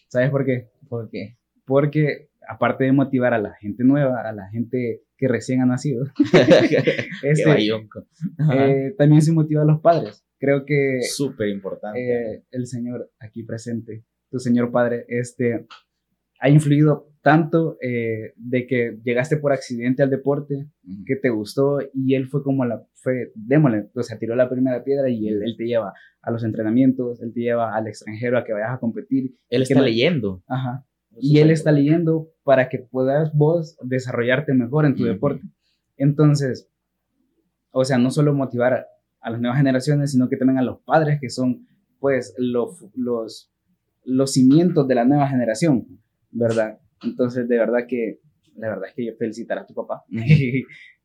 [0.09, 0.69] ¿Sabes por qué?
[0.91, 1.39] ¿Por qué?
[1.65, 6.05] Porque aparte de motivar a la gente nueva, a la gente que recién ha nacido,
[7.23, 7.69] este,
[8.53, 10.25] eh, también se motiva a los padres.
[10.39, 11.01] Creo que...
[11.03, 12.01] Súper importante.
[12.01, 15.67] Eh, el señor aquí presente, tu señor padre, este,
[16.41, 20.69] ha influido tanto eh, de que llegaste por accidente al deporte,
[21.07, 24.85] que te gustó y él fue como la, fue, démosle, o sea, tiró la primera
[24.85, 25.93] piedra y él, él, te lleva
[26.23, 29.35] a los entrenamientos, él te lleva al extranjero a que vayas a competir.
[29.49, 30.43] Él está leyendo.
[30.47, 30.87] Ajá.
[31.19, 35.43] Y él está leyendo para que puedas vos desarrollarte mejor en tu deporte.
[35.97, 36.69] Entonces,
[37.71, 38.87] o sea, no solo motivar a,
[39.21, 41.67] a, las nuevas generaciones, sino que también a los padres que son,
[41.99, 43.51] pues, los, los,
[44.05, 45.87] los cimientos de la nueva generación,
[46.31, 46.79] ¿verdad?
[47.03, 48.21] Entonces, de verdad que,
[48.57, 50.05] la verdad es que yo felicitar a tu papá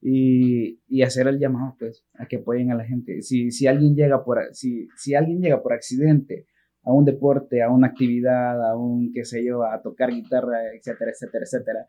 [0.01, 3.21] y, y, hacer el llamado, pues, a que apoyen a la gente.
[3.21, 6.47] Si, si alguien llega por, si, si alguien llega por accidente
[6.83, 11.11] a un deporte, a una actividad, a un, qué sé yo, a tocar guitarra, etcétera,
[11.11, 11.87] etcétera, etcétera,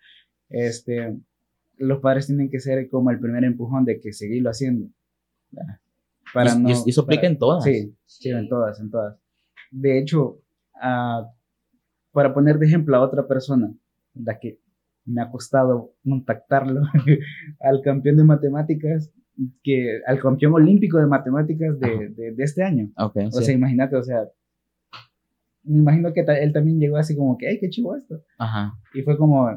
[0.50, 1.16] este,
[1.78, 4.88] los padres tienen que ser como el primer empujón de que seguirlo haciendo.
[6.34, 7.64] Para y, no, y eso aplica en todas.
[7.64, 9.18] Sí, sí, en todas, en todas.
[9.70, 10.40] De hecho,
[10.76, 11.26] uh,
[12.12, 13.72] para poner de ejemplo a otra persona,
[14.14, 14.60] la que
[15.04, 16.82] me ha costado contactarlo,
[17.60, 19.10] al campeón de matemáticas,
[19.62, 22.90] que, al campeón olímpico de matemáticas de, de, este año.
[22.96, 24.28] Okay, o sea, imagínate, o sea,
[25.64, 28.22] me imagino que él también llegó así como que, ay, qué chivo esto.
[28.38, 28.74] Ajá.
[28.94, 29.48] Y fue como,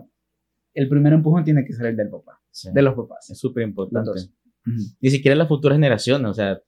[0.74, 2.42] el primer empujón tiene que ser el del papá,
[2.74, 3.30] de los papás.
[3.30, 4.12] Es súper importante.
[5.00, 6.62] Ni siquiera las futuras generaciones, o sea,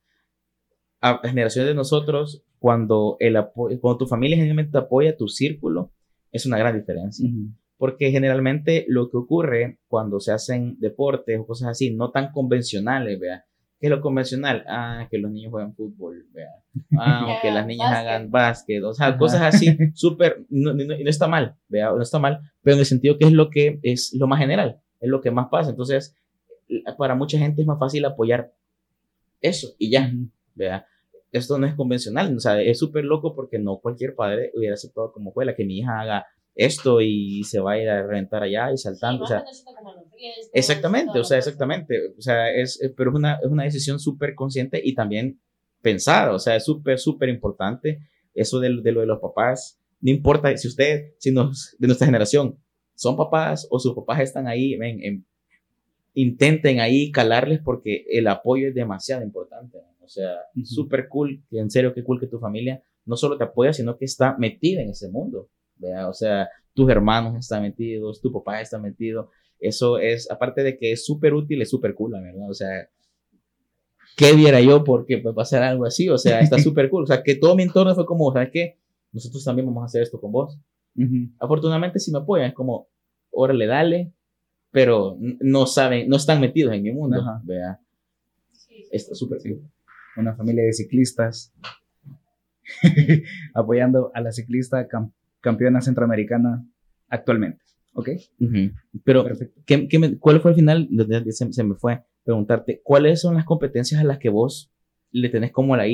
[1.02, 5.92] a generaciones de nosotros, cuando, el cuando tu familia generalmente te apoya, tu círculo,
[6.32, 7.30] es una gran diferencia.
[7.78, 13.20] Porque generalmente lo que ocurre cuando se hacen deportes o cosas así, no tan convencionales,
[13.20, 13.46] vea,
[13.80, 14.64] ¿Qué es lo convencional?
[14.68, 16.50] Ah, que los niños juegan fútbol, vea.
[17.00, 21.28] Ah, o que las niñas hagan básquet, o sea, cosas así, súper, no, no, está
[21.28, 24.28] mal, vea, no está mal, pero en el sentido que es lo que es lo
[24.28, 25.72] más general, es lo que más pasa.
[25.72, 26.16] Entonces,
[26.98, 28.54] para mucha gente es más fácil apoyar
[29.42, 30.12] eso y ya,
[30.56, 30.86] vea.
[31.32, 35.12] Esto no es convencional, o sea, es súper loco porque no cualquier padre hubiera aceptado
[35.12, 36.26] como fue la que mi hija haga
[36.56, 39.24] esto y se va a ir a reventar allá y saltando.
[39.24, 39.44] o sea,
[40.54, 42.14] exactamente, o sea, exactamente.
[42.18, 45.40] O sea, es, eh, pero es una, es una decisión súper consciente y también
[45.82, 46.34] pensada.
[46.34, 48.00] O sea, es súper, súper importante
[48.34, 49.80] eso de, de, lo de los papás.
[50.02, 52.58] No importa si usted, si nos, de nuestra generación,
[52.96, 55.26] son papás o sus papás están ahí, ven,
[56.14, 59.78] intenten ahí calarles porque el apoyo es demasiado importante.
[60.02, 63.74] O sea, súper cool, en serio, qué cool que tu familia no solo te apoya,
[63.74, 65.50] sino que está metida en ese mundo.
[66.08, 69.32] O sea, tus hermanos están metidos, tu papá está metido.
[69.60, 72.50] Eso es, aparte de que es súper útil, es súper cool, ¿verdad?
[72.50, 72.90] O sea,
[74.16, 76.10] ¿qué viera yo porque puede pasar algo así?
[76.10, 77.04] O sea, está súper cool.
[77.04, 78.78] O sea, que todo mi entorno fue como, ¿sabes qué?
[79.12, 80.60] Nosotros también vamos a hacer esto con vos.
[81.40, 82.88] Afortunadamente sí me apoyan, es como,
[83.30, 84.14] órale, dale,
[84.72, 87.80] pero no saben, no están metidos en mi mundo, vea.
[88.92, 89.62] Está súper cool.
[90.18, 91.54] Una familia de ciclistas
[93.54, 94.88] apoyando a la ciclista
[95.40, 96.66] campeona centroamericana
[97.10, 97.67] actualmente.
[97.98, 98.10] ¿Ok?
[99.04, 99.26] Pero,
[99.66, 100.88] ¿qué, qué ¿cuál fue el final?
[101.30, 104.72] Se, se, me fue preguntarte, ¿cuáles son las competencias a las que vos
[105.10, 105.88] le tenés como la,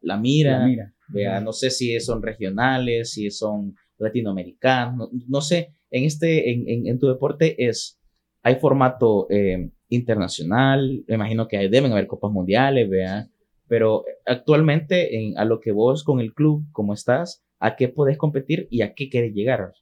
[0.00, 0.60] la mira?
[0.60, 0.94] La mira.
[1.08, 6.86] Vea, no sé si son regionales, si son latinoamericanos, no, sé, en, este, en, en,
[6.86, 8.00] en, tu deporte es,
[8.42, 13.28] hay formato eh, internacional, me imagino que deben haber copas mundiales, vea,
[13.68, 18.16] pero actualmente en, a lo que vos con el club, como estás, a qué podés
[18.16, 19.74] competir y a qué querés llegar.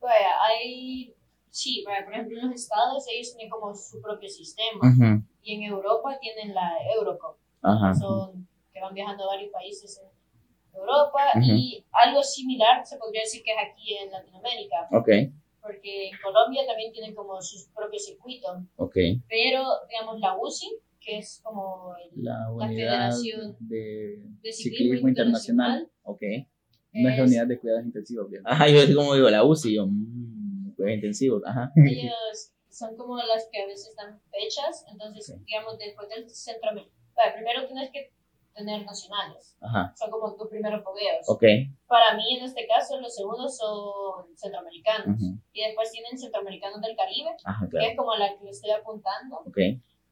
[0.00, 1.12] Bueno, hay,
[1.58, 4.80] sí, por ejemplo, en los Estados ellos tienen como su propio sistema
[5.42, 7.36] y en Europa tienen la Eurocup,
[7.98, 13.42] son, que van viajando a varios países en Europa y algo similar se podría decir
[13.42, 14.88] que es aquí en Latinoamérica.
[14.92, 15.32] Okay.
[15.60, 18.58] Porque en Colombia también tienen como sus propios circuitos.
[18.76, 19.20] Okay.
[19.28, 26.46] Pero, digamos, la UCI, que es como la, Federación de, Ciclismo, Internacional, okay
[26.92, 28.42] no es la unidad de cuidados intensivos, bien.
[28.44, 30.37] Ajá, yo como digo, la UCI, yo, cuidados
[30.86, 31.72] intensivos, ajá.
[31.76, 36.88] Ellos son como las que a veces dan fechas, entonces, digamos, después del centro, bueno,
[37.34, 38.12] primero tienes que
[38.54, 39.56] tener nacionales.
[39.60, 39.92] Ajá.
[39.96, 41.28] Son como tus primeros fogueos.
[41.28, 41.44] Ok.
[41.86, 45.20] Para mí, en este caso, los segundos son centroamericanos.
[45.52, 47.84] Y después tienen centroamericanos del Caribe, Ajá, claro.
[47.84, 49.38] que es como la que estoy apuntando.
[49.46, 49.58] Ok.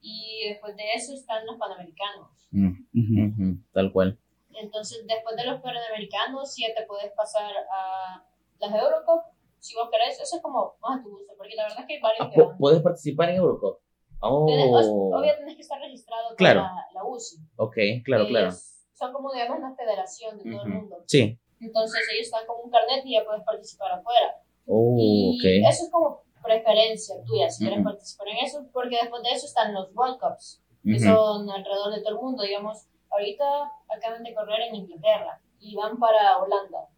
[0.01, 2.31] Y después de eso están los panamericanos.
[2.51, 4.19] Mm, tal cual.
[4.55, 8.25] Entonces, después de los Panamericanos, ya te puedes pasar a
[8.59, 9.25] las Eurocup.
[9.59, 11.95] Si vos querés, eso es como más a tu gusto, porque la verdad es que
[11.95, 12.59] hay varios ah, que van.
[12.59, 13.79] ¿Puedes participar en Eurocup?
[14.21, 14.45] Oh.
[14.45, 17.37] Obviamente tienes que estar registrado con la, la, UCI.
[17.57, 18.51] Ok, claro, claro.
[18.95, 20.97] Son como, digamos, una federación de todo el mundo.
[21.07, 21.39] Sí.
[21.61, 24.43] Entonces ellos están como un carnet y ya puedes participar afuera.
[24.67, 25.65] Oh, y okay.
[25.65, 29.75] eso es como preferencia tuya, si quieres participar en eso, porque después de eso están
[29.75, 32.43] los World Cups, que son alrededor de todo el mundo.
[32.43, 33.45] Digamos, ahorita
[33.89, 36.89] acaban de correr en Inglaterra y van para Holanda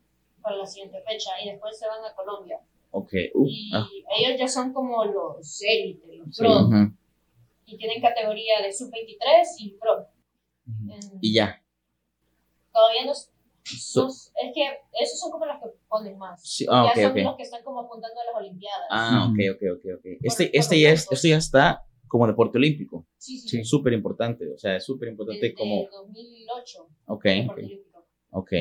[0.48, 2.58] para la siguiente fecha y después se van a Colombia.
[2.90, 3.30] Okay.
[3.34, 3.86] Uh, y ah.
[4.18, 6.70] ellos ya son como los élites, los pro.
[7.66, 10.06] Y tienen categoría de sub-23 y pro.
[11.20, 11.62] y ya.
[12.72, 13.30] Todavía no, es
[14.54, 14.64] que
[15.02, 16.40] esos son como los que ponen más.
[16.42, 17.24] Sí, ah, ya okay, son okay.
[17.24, 18.86] los que están como apuntando a las Olimpiadas.
[18.90, 19.98] Ah, ok, ok, ok.
[19.98, 20.18] okay.
[20.22, 23.06] Este, este, ya es, esto ya está como deporte olímpico.
[23.18, 23.48] Sí, sí.
[23.48, 23.64] sí.
[23.64, 25.86] Súper importante, o sea, es súper importante como...
[25.90, 26.88] 2008.
[27.06, 27.60] Ok, ok.
[28.30, 28.52] Ok.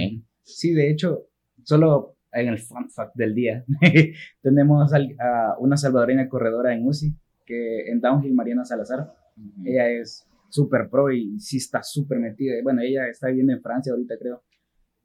[0.44, 1.28] Sí, de hecho,
[1.68, 3.65] solo en el fun fact del día,
[4.41, 7.13] tenemos a una salvadoreña corredora en UCI,
[7.45, 8.99] que en Downhill, Mariana Salazar.
[9.36, 9.68] Uh -huh.
[9.68, 12.53] Ella es súper pro y sí está súper metida.
[12.63, 14.43] Bueno, ella está viviendo en Francia ahorita, creo.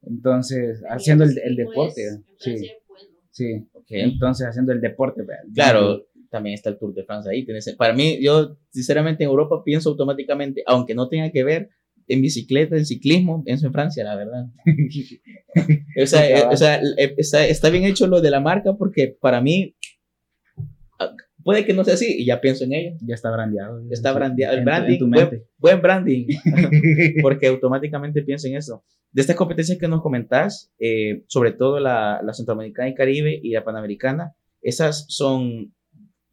[0.03, 2.03] Entonces, haciendo el, el deporte.
[2.11, 2.71] Pues, sí,
[3.31, 3.69] sí.
[3.73, 4.03] Okay.
[4.03, 5.25] Entonces, haciendo el deporte.
[5.53, 7.45] Claro, también está el Tour de Francia ahí.
[7.45, 11.71] Tienes, para mí, yo sinceramente en Europa pienso automáticamente, aunque no tenga que ver
[12.13, 14.47] en bicicleta, en ciclismo, pienso en Francia, la verdad.
[16.03, 16.81] o sea, o sea
[17.17, 19.75] está, está, bien hecho lo de la marca porque para mí
[21.43, 22.97] puede que no sea así y ya pienso en ello.
[23.01, 23.81] Ya está brandeado.
[23.83, 24.57] Ya está brandeado.
[24.57, 26.27] El branding, buen, buen, branding,
[27.23, 28.85] porque automáticamente pienso en eso.
[29.11, 33.51] De estas competencias que nos comentás, eh, sobre todo la, la Centroamericana y Caribe y
[33.51, 35.75] la Panamericana, esas son,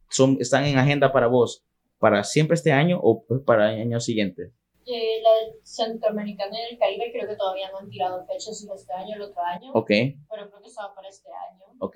[0.09, 1.65] son, están en agenda para vos,
[1.97, 4.51] para siempre este año o para años siguientes.
[4.91, 8.93] Eh, la Centroamericana y el Caribe creo que todavía no han tirado fechas si este
[8.93, 9.71] año o el otro año.
[9.73, 9.87] Ok.
[9.87, 11.65] Pero creo que estaba para este año.
[11.79, 11.95] Ok.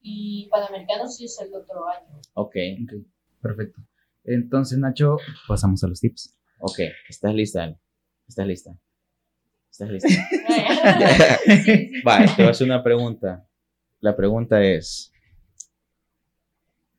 [0.00, 2.18] Y Panamericano sí es el otro año.
[2.34, 2.48] Ok.
[2.48, 3.06] okay.
[3.42, 3.82] Perfecto.
[4.24, 6.34] Entonces, Nacho, pasamos a los tips.
[6.60, 6.78] Ok.
[7.08, 7.78] ¿Estás lista?
[8.26, 8.78] ¿Estás lista?
[9.70, 10.08] ¿Estás lista?
[10.08, 11.90] sí, sí.
[12.04, 13.46] Vale, te voy a hacer una pregunta.
[14.00, 15.12] La pregunta es: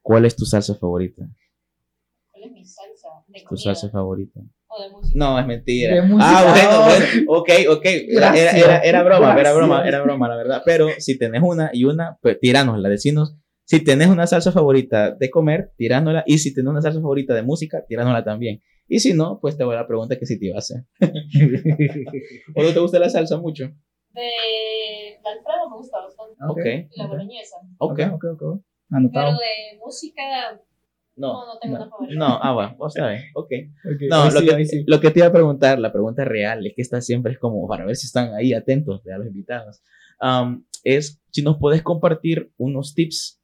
[0.01, 1.27] ¿Cuál es tu salsa favorita?
[2.31, 3.09] ¿Cuál es mi salsa?
[3.27, 4.39] De ¿Tu comida salsa favorita?
[4.71, 5.13] O de música.
[5.17, 5.95] No, es mentira.
[5.95, 6.29] De música.
[6.29, 7.05] Ah, bueno, bueno.
[7.39, 7.85] Ok, ok.
[7.85, 10.61] Era, era, era, era broma, era broma, era broma, la verdad.
[10.65, 13.35] Pero si tenés una y una, pues tiranosla, decinos.
[13.65, 16.23] Si tenés una salsa favorita de comer, tirándola.
[16.25, 18.61] Y si tenés una salsa favorita de música, tirándola también.
[18.87, 20.83] Y si no, pues te voy a la pregunta que si te iba a hacer.
[22.55, 23.63] ¿O no te gusta la salsa mucho?
[24.13, 24.29] De
[25.23, 26.35] la Alfredo me gusta bastante.
[26.49, 26.89] Ok.
[26.91, 27.55] Y la boloñesa.
[27.77, 27.99] Ok.
[28.11, 28.39] ok, ok.
[28.39, 29.31] Pero Anotado.
[29.31, 30.21] de música,
[31.15, 31.33] No.
[31.33, 32.15] no, no tengo una favorita.
[32.17, 33.23] No, ah, va, vos sabés.
[33.35, 33.51] Ok.
[33.85, 34.83] Ok, No, lo, sí, que, sí.
[34.87, 37.67] lo que te iba a preguntar, la pregunta real, es que esta siempre es como
[37.67, 39.81] para ver si están ahí atentos de a los invitados.
[40.21, 43.41] Um, es si nos puedes compartir unos tips,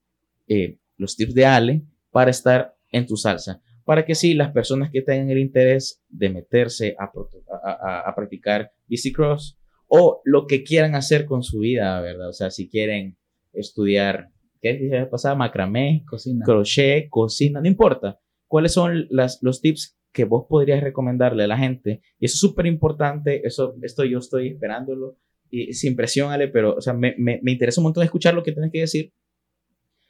[0.47, 3.61] eh, los tips de Ale, para estar en tu salsa.
[3.83, 8.15] Para que sí, las personas que tengan el interés de meterse a, a, a, a
[8.15, 9.57] practicar bicicross
[9.87, 12.29] o lo que quieran hacer con su vida, ¿verdad?
[12.29, 13.17] O sea, si quieren
[13.53, 14.29] estudiar,
[14.61, 15.35] ¿qué dije la pasada?
[15.35, 16.45] Macramé, Cocina.
[16.45, 18.19] crochet, cocina, no importa.
[18.47, 22.01] ¿Cuáles son las, los tips que vos podrías recomendarle a la gente?
[22.19, 25.17] Y eso es súper importante, eso, esto yo estoy esperándolo,
[25.49, 28.43] y sin presión, Ale, pero o sea, me, me, me, interesa un montón escuchar lo
[28.43, 29.13] que tienes que decir,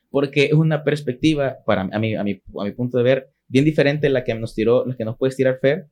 [0.10, 3.66] porque es una perspectiva, para a mi, a mi, a mi punto de ver, bien
[3.66, 5.88] diferente la que nos tiró, la que nos puedes tirar Fer,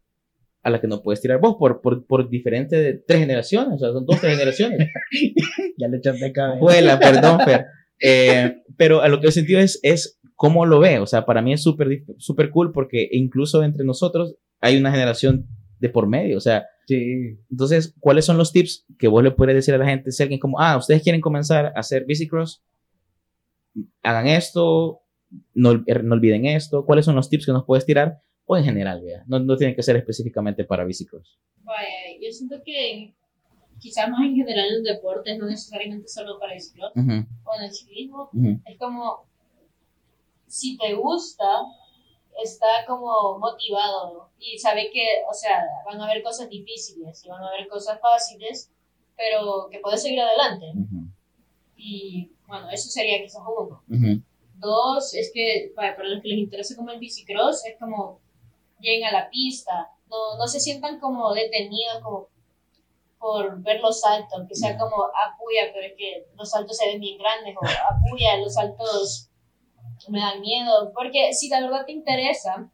[0.64, 3.78] a la que no puedes tirar vos, por, por, por diferente de tres generaciones, o
[3.78, 4.90] sea, son dos, tres generaciones.
[5.78, 6.60] ya le echaste cabeza.
[6.60, 7.66] Vuela, perdón, Fer.
[8.02, 11.00] Eh, pero a lo que he sentido es, es cómo lo ve.
[11.00, 15.48] O sea, para mí es súper super cool porque incluso entre nosotros hay una generación
[15.80, 16.38] de por medio.
[16.38, 17.38] O sea, sí.
[17.50, 20.12] entonces, ¿cuáles son los tips que vos le puedes decir a la gente?
[20.12, 22.64] Si alguien como, ah, ustedes quieren comenzar a hacer bicicross,
[24.04, 25.02] hagan esto,
[25.54, 26.86] no, no olviden esto.
[26.86, 28.22] ¿Cuáles son los tips que nos puedes tirar?
[28.46, 29.24] O en general, vea.
[29.28, 31.40] No, no tienen que ser específicamente para bicicross.
[31.64, 31.88] Vaya,
[32.22, 33.16] yo siento que
[33.86, 37.22] quizás más en general en deportes, no necesariamente solo para bicicross Uh -huh.
[37.48, 38.62] o en el ciclismo, Uh -huh.
[38.66, 39.26] es como,
[40.48, 41.50] si te gusta,
[42.44, 47.44] está como motivado y sabe que, o sea, van a haber cosas difíciles y van
[47.44, 48.72] a haber cosas fáciles,
[49.16, 50.66] pero que puedes seguir adelante.
[50.76, 51.06] Uh -huh.
[51.78, 53.84] Y bueno, eso sería quizás uno.
[54.56, 58.20] Dos, es que para, para los que les interesa como el bicicross, es como
[58.80, 59.76] lleguen a la pista,
[60.10, 62.28] no, no se sientan como detenidos como
[63.26, 67.00] por ver los saltos, que sea como apuya, pero es que los saltos se ven
[67.00, 69.32] bien grandes, o apuya, los saltos
[70.10, 72.70] me dan miedo, porque si la verdad te interesa,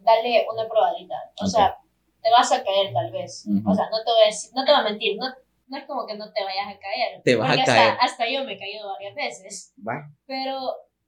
[0.00, 1.50] dale una probadita, o Ok.
[1.50, 1.78] sea,
[2.20, 3.70] te vas a caer tal vez, Ujú.
[3.70, 5.26] o sea, no te voy a decir, no te voy a mentir, no,
[5.68, 7.96] no es como que no te vayas a caer, Te vas a porque hasta- caer.
[8.00, 10.10] hasta yo me he caído varias veces, Va.
[10.26, 10.58] pero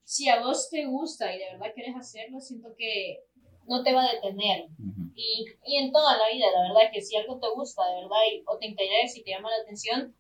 [0.05, 3.25] si a vos te gusta y de verdad quieres hacerlo, siento que
[3.71, 4.67] no te va a detener.
[4.79, 5.13] Uh -huh.
[5.15, 8.23] Y, y en toda la vida, la verdad que si algo te gusta de verdad
[8.31, 10.13] y, o te interesa y te llama la atención,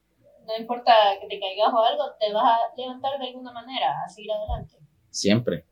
[0.46, 4.08] no importa que te caigas o algo, te vas a levantar de alguna manera a
[4.08, 4.76] seguir adelante.
[5.10, 5.64] Siempre.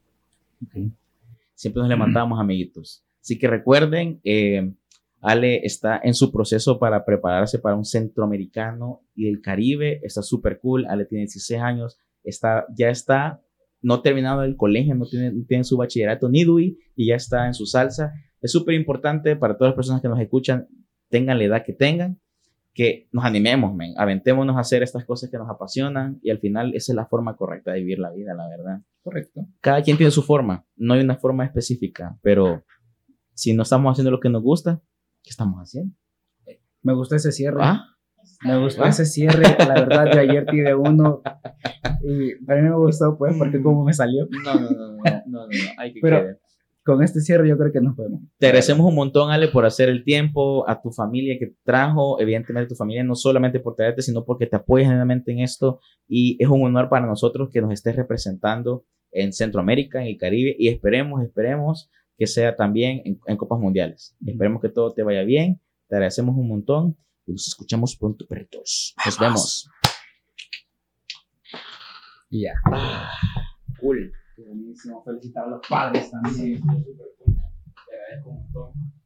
[1.54, 3.04] Siempre nos levantamos, amiguitos.
[3.20, 4.72] Así que recuerden, eh,
[5.20, 10.00] Ale está en su proceso para prepararse para un centroamericano y del Caribe.
[10.02, 10.86] Está súper cool.
[10.86, 11.98] Ale tiene 16 años.
[12.24, 13.40] Está, ya está
[13.80, 17.46] no terminado el colegio, no tiene, no tiene su bachillerato ni DUI y ya está
[17.46, 18.12] en su salsa.
[18.40, 20.68] Es súper importante para todas las personas que nos escuchan,
[21.08, 22.20] tengan la edad que tengan,
[22.74, 26.74] que nos animemos, men, aventémonos a hacer estas cosas que nos apasionan y al final
[26.74, 28.82] esa es la forma correcta de vivir la vida, la verdad.
[29.02, 29.46] Correcto.
[29.60, 32.62] Cada quien tiene su forma, no hay una forma específica, pero
[33.34, 34.80] si no estamos haciendo lo que nos gusta,
[35.22, 35.94] ¿qué estamos haciendo?
[36.82, 37.58] Me gusta ese cierre.
[37.60, 37.84] ¿Ah?
[38.44, 41.22] Me gustó ese cierre, la verdad, yo ayer tiré uno
[42.02, 44.28] y para mí me gustó, pues, porque como me salió.
[44.44, 46.38] No, no, no, no, no, no, hay que Pero
[46.88, 48.22] con este cierre yo creo que nos podemos.
[48.38, 52.70] Te agradecemos un montón, Ale, por hacer el tiempo, a tu familia que trajo, evidentemente
[52.70, 56.48] tu familia, no solamente por traerte, sino porque te apoyas generalmente en esto y es
[56.48, 61.22] un honor para nosotros que nos estés representando en Centroamérica, en el Caribe y esperemos,
[61.22, 64.16] esperemos que sea también en, en Copas Mundiales.
[64.26, 66.96] Esperemos que todo te vaya bien, te agradecemos un montón
[67.28, 68.94] y nos escuchamos pronto, perritos.
[69.04, 69.70] Nos vemos.
[72.30, 72.52] Ya.
[72.72, 73.10] Ah,
[73.80, 74.12] cool.
[74.36, 75.02] Buenísimo.
[75.04, 76.60] Felicitar a los padres también.
[76.60, 78.97] Te agradezco un montón.